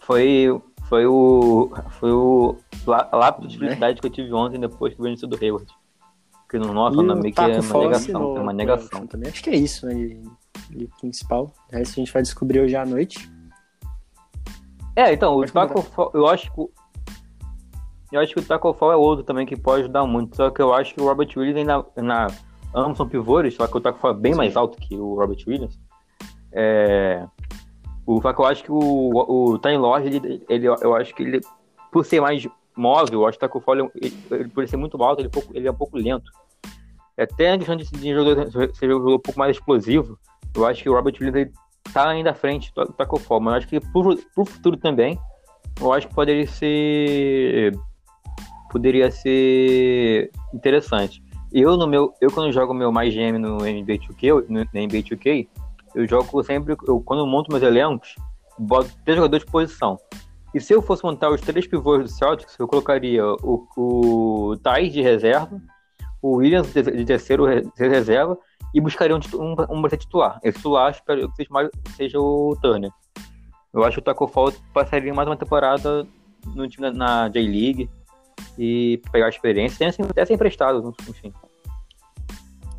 foi, 0.00 0.48
foi 0.88 1.06
o. 1.06 1.70
Foi 1.98 2.12
o 2.12 2.56
lápis 2.86 3.52
de 3.52 3.58
felicidade 3.58 4.00
que 4.00 4.06
eu 4.06 4.10
tive 4.10 4.32
ontem 4.32 4.58
depois 4.58 4.94
que 4.94 5.00
o 5.00 5.04
Benício 5.04 5.28
do 5.28 5.36
Hayward. 5.36 5.72
Porque 6.42 6.58
no 6.58 6.72
nosso 6.72 7.00
na 7.02 7.14
meio 7.14 7.32
que 7.32 7.40
é 7.40 7.60
uma 7.60 7.78
negação, 7.80 8.36
é 8.36 8.40
uma 8.40 8.52
negação. 8.52 9.06
Também 9.06 9.30
acho 9.30 9.42
que 9.42 9.50
é 9.50 9.56
isso, 9.56 9.86
né? 9.86 9.94
E, 9.94 10.88
principal. 11.00 11.54
O 11.72 11.76
resto 11.76 11.92
a 11.92 12.00
gente 12.00 12.12
vai 12.12 12.22
descobrir 12.22 12.60
hoje 12.60 12.74
à 12.74 12.84
noite. 12.84 13.30
É, 14.96 15.12
então, 15.12 15.36
o 15.36 15.46
Taco 15.46 15.80
Fall, 15.82 16.10
eu 16.12 16.26
acho 16.26 16.52
que. 16.52 16.68
Eu 18.12 18.20
acho 18.20 18.34
que 18.34 18.40
o 18.40 18.42
Taco 18.42 18.72
Fall 18.74 18.92
é 18.92 18.96
outro 18.96 19.24
também 19.24 19.46
que 19.46 19.56
pode 19.56 19.82
ajudar 19.82 20.04
muito. 20.04 20.34
Só 20.34 20.50
que 20.50 20.60
eu 20.60 20.74
acho 20.74 20.92
que 20.92 21.00
o 21.00 21.04
Robert 21.04 21.28
Williams 21.36 21.58
ainda. 21.58 21.86
Na, 21.96 22.26
ambos 22.74 22.96
são 22.96 23.08
pivôs, 23.08 23.54
só 23.54 23.66
que 23.66 23.76
o 23.76 23.80
Taco 23.80 23.98
foi 23.98 24.14
bem 24.14 24.32
Sim. 24.32 24.38
mais 24.38 24.56
alto 24.56 24.78
que 24.78 24.96
o 24.96 25.14
Robert 25.14 25.38
Williams. 25.46 25.78
É, 26.52 27.26
o, 28.06 28.20
que 28.20 28.26
eu 28.26 28.46
acho 28.46 28.64
que 28.64 28.72
o, 28.72 28.78
o 28.78 29.58
Time 29.58 29.76
Lord, 29.76 30.06
ele, 30.06 30.42
ele, 30.48 30.66
eu 30.66 30.94
acho 30.96 31.14
que 31.14 31.22
ele, 31.22 31.40
por 31.92 32.04
ser 32.04 32.20
mais 32.20 32.46
móvel, 32.76 33.20
eu 33.20 33.26
acho 33.26 33.38
que 33.38 33.44
o 33.44 33.48
Taco 33.48 33.60
Fall, 33.60 33.90
ele, 33.94 34.14
ele, 34.30 34.48
por 34.48 34.66
ser 34.66 34.76
muito 34.76 35.00
alto, 35.02 35.20
ele, 35.20 35.28
é 35.28 35.30
pouco, 35.30 35.56
ele 35.56 35.68
é 35.68 35.70
um 35.70 35.74
pouco 35.74 35.96
lento. 35.96 36.30
Até 37.18 37.52
a 37.52 37.58
questão 37.58 37.76
de, 37.76 37.84
de 37.84 38.14
jogador, 38.14 38.50
ser 38.74 38.88
jogador 38.88 39.14
um 39.14 39.18
pouco 39.18 39.38
mais 39.38 39.56
explosivo, 39.56 40.18
eu 40.54 40.66
acho 40.66 40.82
que 40.82 40.88
o 40.88 40.94
Robert 40.94 41.14
Williams 41.20 41.36
ele 41.36 41.52
tá 41.92 42.08
ainda 42.08 42.30
à 42.30 42.34
frente 42.34 42.72
do 42.74 42.86
Taco 42.92 43.18
Fall, 43.18 43.40
mas 43.40 43.52
eu 43.52 43.58
acho 43.58 43.68
que 43.68 43.80
pro, 43.80 44.16
pro 44.34 44.44
futuro 44.44 44.76
também, 44.76 45.18
eu 45.80 45.92
acho 45.92 46.08
que 46.08 46.14
poderia 46.14 46.46
ser 46.46 47.72
poderia 48.70 49.10
ser 49.10 50.30
interessante. 50.54 51.22
Eu, 51.52 51.76
no 51.76 51.86
meu, 51.86 52.14
eu 52.20 52.30
quando 52.30 52.52
jogo 52.52 52.72
meu 52.72 52.92
mais 52.92 53.12
GM 53.12 53.38
no 53.38 53.56
NBA 53.56 53.98
2K, 53.98 54.46
no, 54.48 54.60
NBA 54.60 55.02
2K, 55.02 55.48
eu 55.94 56.06
jogo 56.06 56.42
sempre, 56.44 56.76
eu, 56.86 57.00
quando 57.00 57.20
eu 57.20 57.26
monto 57.26 57.50
meus 57.50 57.62
elencos, 57.62 58.14
boto 58.58 58.90
três 59.04 59.16
jogadores 59.16 59.44
de 59.44 59.50
posição. 59.50 59.98
E 60.54 60.60
se 60.60 60.72
eu 60.72 60.82
fosse 60.82 61.04
montar 61.04 61.30
os 61.30 61.40
três 61.40 61.66
pivôs 61.66 62.02
do 62.02 62.08
Celtics, 62.08 62.56
eu 62.58 62.68
colocaria 62.68 63.24
o, 63.24 63.66
o 63.76 64.56
Thais 64.62 64.92
de 64.92 65.02
reserva, 65.02 65.60
o 66.22 66.36
Williams 66.36 66.72
de 66.72 67.04
terceiro 67.04 67.46
de 67.48 67.88
reserva 67.88 68.38
e 68.74 68.80
buscaria 68.80 69.16
um, 69.16 69.20
um, 69.34 69.84
um 69.84 69.88
titular. 69.88 70.38
Esse 70.42 70.58
titular 70.58 70.90
espero 70.90 71.28
que 71.30 71.36
seja, 71.36 71.48
mais, 71.50 71.70
seja 71.96 72.20
o 72.20 72.56
Turner. 72.60 72.90
Eu 73.72 73.84
acho 73.84 73.96
que 73.96 74.00
o 74.00 74.04
Taco 74.04 74.26
Fall 74.26 74.52
passaria 74.72 75.14
mais 75.14 75.28
uma 75.28 75.36
temporada 75.36 76.06
no 76.54 76.68
time 76.68 76.90
na, 76.90 77.24
na 77.24 77.28
J-League 77.28 77.88
e 78.58 79.00
pegar 79.10 79.28
experiência, 79.28 79.78
tem 79.78 79.88
assim, 79.88 80.02
até 80.02 80.24
ser 80.24 80.34
emprestado, 80.34 80.94
enfim. 81.08 81.32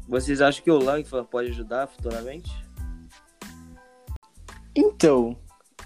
Vocês 0.08 0.42
acham 0.42 0.64
que 0.64 0.72
o 0.72 0.78
Langford 0.78 1.28
pode 1.30 1.50
ajudar 1.50 1.88
futuramente? 1.88 2.52
Então, 4.76 5.38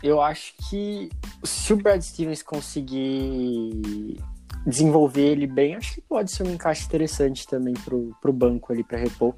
eu 0.02 0.22
acho 0.22 0.54
que 0.70 1.10
se 1.44 1.74
o 1.74 1.78
Brad 1.78 2.02
Stevens 2.02 2.42
conseguir 2.42 4.20
desenvolver 4.66 5.28
ele 5.28 5.48
bem, 5.48 5.76
acho 5.76 5.96
que 5.96 6.02
pode 6.02 6.32
ser 6.32 6.44
um 6.44 6.52
encaixe 6.52 6.86
interessante 6.86 7.48
também 7.48 7.74
pro, 7.74 8.16
pro 8.22 8.34
banco 8.34 8.74
ali 8.74 8.84
para 8.84 8.98
repor. 8.98 9.34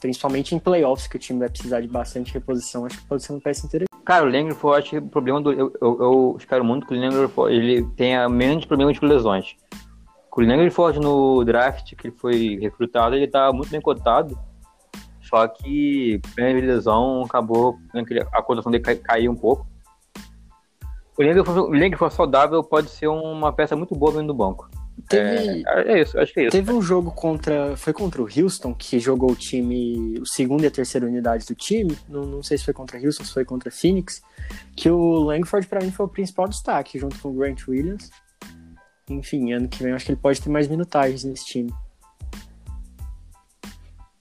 Principalmente 0.00 0.54
em 0.54 0.58
playoffs, 0.58 1.08
que 1.08 1.16
o 1.16 1.18
time 1.18 1.40
vai 1.40 1.48
precisar 1.48 1.80
de 1.80 1.88
bastante 1.88 2.32
reposição, 2.32 2.86
acho 2.86 2.98
que 2.98 3.06
pode 3.06 3.22
ser 3.22 3.32
uma 3.32 3.40
peça 3.40 3.66
interessante. 3.66 3.87
Cara, 4.08 4.24
o 4.24 4.30
Langford, 4.30 4.62
eu 4.62 4.72
acho 4.72 4.88
que 4.88 4.96
o 4.96 5.06
problema 5.06 5.38
do. 5.38 5.52
Eu, 5.52 5.70
eu, 5.82 5.98
eu 6.00 6.36
espero 6.38 6.64
muito 6.64 6.86
que 6.86 6.94
o 6.94 6.98
Langford 6.98 7.54
ele 7.54 7.82
tenha 7.94 8.26
menos 8.26 8.64
problemas 8.64 8.98
de 8.98 9.04
lesões. 9.04 9.54
O 10.34 10.40
Langford 10.40 10.98
no 10.98 11.44
draft 11.44 11.94
que 11.94 12.06
ele 12.06 12.16
foi 12.16 12.58
recrutado, 12.58 13.14
ele 13.14 13.28
tá 13.28 13.52
muito 13.52 13.68
bem 13.68 13.82
cotado. 13.82 14.34
Só 15.20 15.46
que, 15.46 16.22
pela 16.34 16.58
lesão, 16.58 17.22
acabou 17.22 17.76
a 18.32 18.42
cotação 18.42 18.72
dele 18.72 18.96
caiu 18.96 19.30
um 19.30 19.36
pouco. 19.36 19.66
O 21.18 21.70
Leng 21.70 21.94
for 21.94 22.10
saudável 22.10 22.64
pode 22.64 22.88
ser 22.88 23.08
uma 23.08 23.52
peça 23.52 23.76
muito 23.76 23.94
boa 23.94 24.12
vindo 24.12 24.28
do 24.28 24.34
banco. 24.34 24.70
Teve, 25.06 25.62
é, 25.66 25.92
é, 25.92 26.02
isso, 26.02 26.18
acho 26.18 26.32
que 26.32 26.40
é 26.40 26.42
isso. 26.44 26.52
Teve 26.52 26.72
um 26.72 26.82
jogo 26.82 27.10
contra. 27.10 27.76
Foi 27.76 27.92
contra 27.92 28.22
o 28.22 28.24
Houston, 28.26 28.74
que 28.74 28.98
jogou 28.98 29.30
o 29.30 29.36
time. 29.36 30.18
O 30.18 30.26
segundo 30.26 30.64
e 30.64 30.66
a 30.66 30.70
terceira 30.70 31.06
unidade 31.06 31.46
do 31.46 31.54
time. 31.54 31.96
Não, 32.08 32.24
não 32.24 32.42
sei 32.42 32.58
se 32.58 32.64
foi 32.64 32.74
contra 32.74 32.98
o 32.98 33.04
Houston, 33.04 33.24
se 33.24 33.32
foi 33.32 33.44
contra 33.44 33.70
Phoenix. 33.70 34.22
Que 34.74 34.90
o 34.90 35.20
Langford, 35.20 35.66
para 35.66 35.80
mim, 35.80 35.90
foi 35.90 36.06
o 36.06 36.08
principal 36.08 36.48
destaque, 36.48 36.98
junto 36.98 37.18
com 37.20 37.28
o 37.28 37.32
Grant 37.32 37.68
Williams. 37.68 38.10
Enfim, 39.08 39.52
ano 39.52 39.68
que 39.68 39.82
vem 39.82 39.90
eu 39.90 39.96
acho 39.96 40.04
que 40.04 40.12
ele 40.12 40.20
pode 40.20 40.40
ter 40.40 40.50
mais 40.50 40.68
minutagens 40.68 41.24
nesse 41.24 41.46
time. 41.46 41.72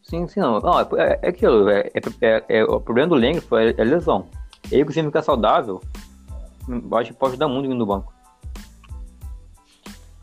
Sim, 0.03 0.25
sim, 0.27 0.39
não. 0.39 0.59
não 0.61 0.79
é, 0.79 1.19
é 1.21 1.29
aquilo. 1.29 1.69
É, 1.69 1.91
é, 2.21 2.43
é, 2.47 2.63
o 2.63 2.79
problema 2.79 3.09
do 3.09 3.15
Langford 3.15 3.75
é, 3.77 3.81
é 3.81 3.83
lesão. 3.83 4.27
Ele, 4.71 4.91
se 4.91 5.03
ficar 5.03 5.21
saudável, 5.21 5.81
acho 6.93 7.11
que 7.11 7.17
pode 7.17 7.37
dar 7.37 7.47
muito 7.47 7.67
no 7.73 7.85
banco. 7.85 8.13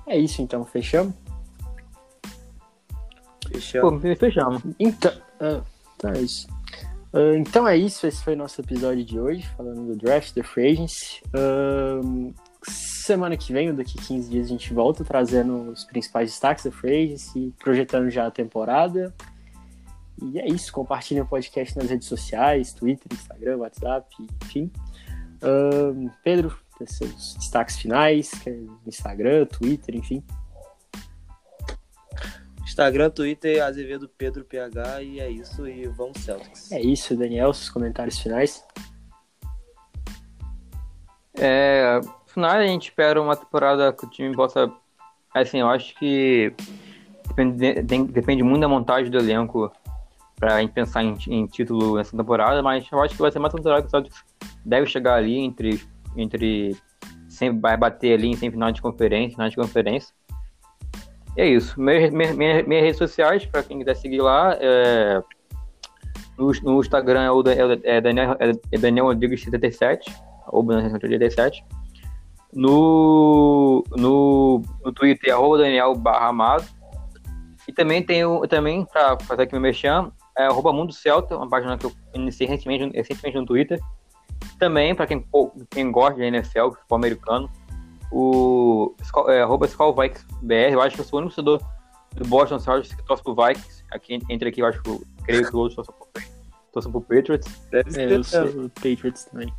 É 0.07 0.19
isso 0.19 0.43
então, 0.43 0.65
fechamos? 0.65 1.15
Fechamos. 3.49 4.03
Pô, 4.03 4.17
fechamos. 4.17 4.63
Então, 4.79 5.13
uh, 5.41 5.63
então 5.97 6.11
é 6.13 6.21
isso. 6.21 6.47
Uh, 7.13 7.37
então 7.37 7.69
é 7.69 7.77
isso, 7.77 8.07
esse 8.07 8.23
foi 8.25 8.35
nosso 8.35 8.61
episódio 8.61 9.05
de 9.05 9.21
hoje, 9.21 9.47
falando 9.57 9.87
do 9.87 9.97
draft, 9.97 10.35
da 10.35 10.43
free 10.43 10.73
agency. 10.73 11.23
Uh, 11.29 12.35
semana 12.69 13.37
que 13.37 13.53
vem, 13.53 13.71
ou 13.71 13.77
daqui 13.77 13.97
15 13.97 14.31
dias, 14.31 14.47
a 14.47 14.49
gente 14.49 14.75
volta 14.75 15.05
trazendo 15.05 15.71
os 15.71 15.85
principais 15.85 16.31
destaques 16.31 16.65
da 16.65 16.73
free 16.73 17.05
agency, 17.05 17.55
projetando 17.59 18.11
já 18.11 18.27
a 18.27 18.31
temporada. 18.31 19.15
E 20.23 20.41
é 20.41 20.47
isso, 20.47 20.73
compartilhem 20.73 21.23
o 21.23 21.27
podcast 21.27 21.77
nas 21.77 21.89
redes 21.89 22.09
sociais, 22.09 22.73
Twitter, 22.73 23.07
Instagram, 23.13 23.59
WhatsApp, 23.59 24.09
enfim. 24.43 24.71
Uh, 25.43 26.11
Pedro, 26.23 26.57
seus 26.87 27.35
destaques 27.35 27.77
finais, 27.77 28.33
é 28.47 28.57
Instagram, 28.87 29.47
Twitter, 29.47 29.95
enfim. 29.95 30.23
Instagram, 32.63 33.11
Twitter, 33.11 33.63
Azevedo 33.63 34.09
Pedro 34.09 34.45
PH 34.45 35.03
e 35.03 35.21
é 35.21 35.31
isso, 35.31 35.69
e 35.69 35.87
vamos 35.87 36.19
Celtics. 36.19 36.73
É 36.73 36.81
isso, 36.81 37.17
Daniel, 37.17 37.53
seus 37.53 37.71
comentários 37.71 38.19
finais. 38.19 38.65
É, 41.35 42.01
no 42.03 42.27
final 42.27 42.51
a 42.53 42.67
gente 42.67 42.89
espera 42.89 43.21
uma 43.21 43.37
temporada 43.37 43.93
que 43.93 44.05
o 44.05 44.11
time 44.11 44.35
possa. 44.35 44.73
Assim, 45.33 45.61
eu 45.61 45.69
acho 45.69 45.95
que 45.97 46.55
depende, 47.29 48.13
depende 48.13 48.43
muito 48.43 48.63
da 48.63 48.69
montagem 48.69 49.11
do 49.11 49.19
elenco 49.19 49.71
para 50.37 50.57
a 50.57 50.61
gente 50.61 50.73
pensar 50.73 51.03
em, 51.03 51.17
em, 51.29 51.47
título 51.47 51.97
nessa 51.97 52.17
temporada, 52.17 52.63
mas 52.63 52.87
eu 52.91 53.01
acho 53.01 53.15
que 53.15 53.23
vai 53.23 53.31
ser 53.31 53.39
uma 53.39 53.51
temporada 53.51 53.83
que 53.83 53.89
o 53.89 53.91
Celtics 53.91 54.25
deve 54.65 54.87
chegar 54.87 55.15
ali 55.15 55.39
entre 55.39 55.81
entre 56.17 56.77
sempre 57.29 57.61
vai 57.61 57.77
bater 57.77 58.15
ali 58.15 58.29
em 58.29 58.37
semifinal 58.37 58.73
de 58.73 58.81
conferência, 58.81 59.33
final 59.33 59.49
de 59.49 59.57
conferência. 59.57 60.15
E 61.37 61.41
é 61.41 61.47
isso. 61.47 61.81
Minhas, 61.81 62.13
minhas, 62.13 62.67
minhas 62.67 62.83
redes 62.83 62.97
sociais, 62.97 63.45
para 63.45 63.63
quem 63.63 63.79
quiser 63.79 63.97
seguir 63.97 64.21
lá, 64.21 64.57
é, 64.61 65.21
no, 66.39 66.53
no, 66.63 66.81
Instagram 66.81 67.23
é, 67.23 67.31
o, 67.31 67.43
é, 67.43 67.97
é 67.97 68.01
Daniel, 68.01 68.37
é 68.39 68.79
Daniel 68.79 69.07
Rodrigues 69.07 69.43
77, 69.43 70.13
ou 70.49 70.65
77. 70.65 71.65
No, 72.53 73.83
no, 73.97 74.63
no 74.85 74.93
Twitter 74.93 75.31
é 75.31 75.33
arroba 75.33 75.59
Daniel 75.59 75.95
barra 75.97 76.29
Amado. 76.29 76.65
E 77.67 77.73
também 77.73 78.03
tenho, 78.03 78.47
também, 78.47 78.85
para 78.85 79.19
fazer 79.21 79.43
aqui 79.43 79.53
meu 79.55 79.61
mexão, 79.61 80.13
é 80.37 80.45
arroba 80.45 80.73
Mundo 80.73 80.93
Celta, 80.93 81.37
uma 81.37 81.49
página 81.49 81.79
que 81.79 81.87
eu 81.87 81.93
iniciei 82.15 82.47
recentemente, 82.47 82.97
recentemente 82.97 83.39
no 83.39 83.47
Twitter. 83.47 83.81
Também, 84.65 84.95
para 84.95 85.07
quem, 85.07 85.23
quem 85.71 85.93
gosta 85.93 86.15
de 86.15 86.23
NFL, 86.23 86.71
futebol 86.71 86.97
americano, 86.97 87.51
o 88.11 88.95
é, 89.29 89.43
arroba 89.43 89.69
BR, 90.41 90.73
eu 90.73 90.81
acho 90.81 90.95
que 90.95 91.03
eu 91.03 91.05
sou 91.05 91.19
o 91.19 91.23
único 91.23 91.35
torcedor 91.35 91.61
do 92.15 92.27
Boston 92.27 92.59
Celtics 92.59 92.95
que 92.95 93.05
torce 93.05 93.23
pro 93.23 93.35
Vikings. 93.35 93.85
Aqui, 93.93 94.19
entre 94.31 94.49
aqui, 94.49 94.63
eu 94.63 94.67
acho 94.67 94.83
que 94.83 95.01
creio 95.23 95.47
que 95.47 95.55
o 95.55 95.59
outro 95.59 95.85
torce 96.73 96.91
pro, 96.91 97.03
Patriots. 97.03 97.47
Deve 97.71 97.91
ser, 97.91 98.11
é, 98.11 98.17
eu 98.17 98.25
sou 98.25 98.47
o 98.47 98.71
Patriots 98.71 99.27
também. 99.27 99.53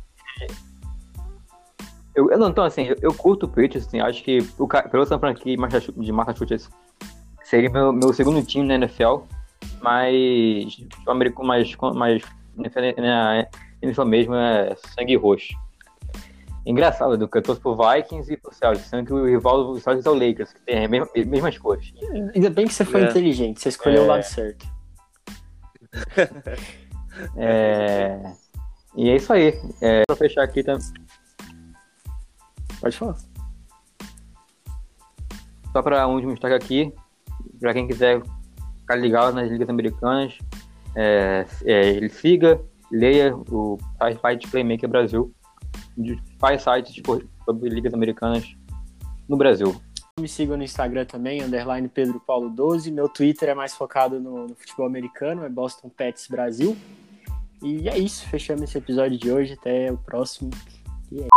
Eu, 2.16 2.28
eu, 2.28 2.36
não, 2.36 2.48
então, 2.48 2.64
assim, 2.64 2.86
eu, 2.86 2.96
eu 3.00 3.14
curto 3.14 3.46
o 3.46 3.48
Patriots, 3.48 3.86
assim, 3.86 4.00
acho 4.00 4.24
que 4.24 4.38
o, 4.58 4.66
pelo 4.66 5.06
San 5.06 5.20
Francisco 5.20 6.02
de 6.02 6.10
Massachusetts 6.10 6.68
seria 7.44 7.70
meu, 7.70 7.92
meu 7.92 8.12
segundo 8.12 8.44
time 8.44 8.66
na 8.66 8.74
NFL, 8.74 9.18
mas 9.80 10.84
o 11.06 11.10
americano, 11.12 11.46
mais, 11.46 11.76
na, 13.82 13.88
NFL 13.88 14.04
mesmo 14.04 14.34
é 14.34 14.76
sangue 14.94 15.16
roxo. 15.16 15.54
Engraçado, 16.64 17.16
do 17.16 17.28
que 17.28 17.38
eu 17.38 17.42
torço 17.42 17.60
pro 17.60 17.76
Vikings 17.76 18.32
e 18.32 18.36
pro 18.36 18.52
Celtics, 18.52 18.88
sendo 18.88 19.06
que 19.06 19.12
o 19.12 19.24
rival 19.24 19.72
do 19.72 19.80
Celtics 19.80 20.04
é 20.04 20.10
o 20.10 20.14
Lakers, 20.14 20.52
que 20.52 20.60
tem 20.62 20.84
as 20.84 20.90
mesmas, 20.90 21.10
mesmas 21.14 21.58
cores. 21.58 21.94
Ainda 22.34 22.50
bem 22.50 22.66
que 22.66 22.74
você 22.74 22.84
foi 22.84 23.02
é. 23.02 23.08
inteligente, 23.08 23.60
você 23.60 23.68
escolheu 23.68 24.02
é... 24.02 24.04
o 24.04 24.08
lado 24.08 24.22
certo. 24.24 24.66
é... 27.36 28.20
E 28.96 29.10
é 29.10 29.16
isso 29.16 29.32
aí. 29.32 29.54
É... 29.80 30.02
Pra 30.06 30.16
fechar 30.16 30.42
aqui 30.42 30.64
também. 30.64 30.84
Pode 32.80 32.96
falar. 32.96 33.16
Só 35.72 35.82
para 35.82 36.08
um 36.08 36.14
último 36.14 36.32
destaque 36.32 36.54
aqui, 36.54 36.92
para 37.60 37.74
quem 37.74 37.86
quiser 37.86 38.22
ficar 38.80 38.96
ligado 38.96 39.34
nas 39.34 39.50
ligas 39.50 39.68
americanas, 39.68 40.38
é, 40.94 41.44
é, 41.64 41.88
ele 41.90 42.08
siga 42.08 42.60
leia 42.90 43.36
o 43.36 43.78
site 44.20 44.48
Playmaker 44.48 44.88
Brasil, 44.88 45.32
faz 46.38 46.62
sites 46.62 47.02
sobre 47.44 47.68
ligas 47.68 47.94
americanas 47.94 48.56
no 49.28 49.36
Brasil. 49.36 49.74
Me 50.18 50.28
sigam 50.28 50.56
no 50.56 50.62
Instagram 50.62 51.04
também, 51.04 51.42
underline 51.42 51.88
Pedro 51.88 52.18
Paulo 52.18 52.48
12. 52.48 52.90
Meu 52.90 53.08
Twitter 53.08 53.50
é 53.50 53.54
mais 53.54 53.74
focado 53.74 54.18
no, 54.18 54.48
no 54.48 54.54
futebol 54.54 54.86
americano, 54.86 55.44
é 55.44 55.48
Boston 55.48 55.90
Pets 55.90 56.28
Brasil. 56.28 56.76
E 57.62 57.88
é 57.88 57.98
isso, 57.98 58.26
fechamos 58.28 58.62
esse 58.62 58.78
episódio 58.78 59.18
de 59.18 59.30
hoje. 59.30 59.52
Até 59.52 59.92
o 59.92 59.98
próximo. 59.98 60.50
E 61.12 61.20
é 61.20 61.28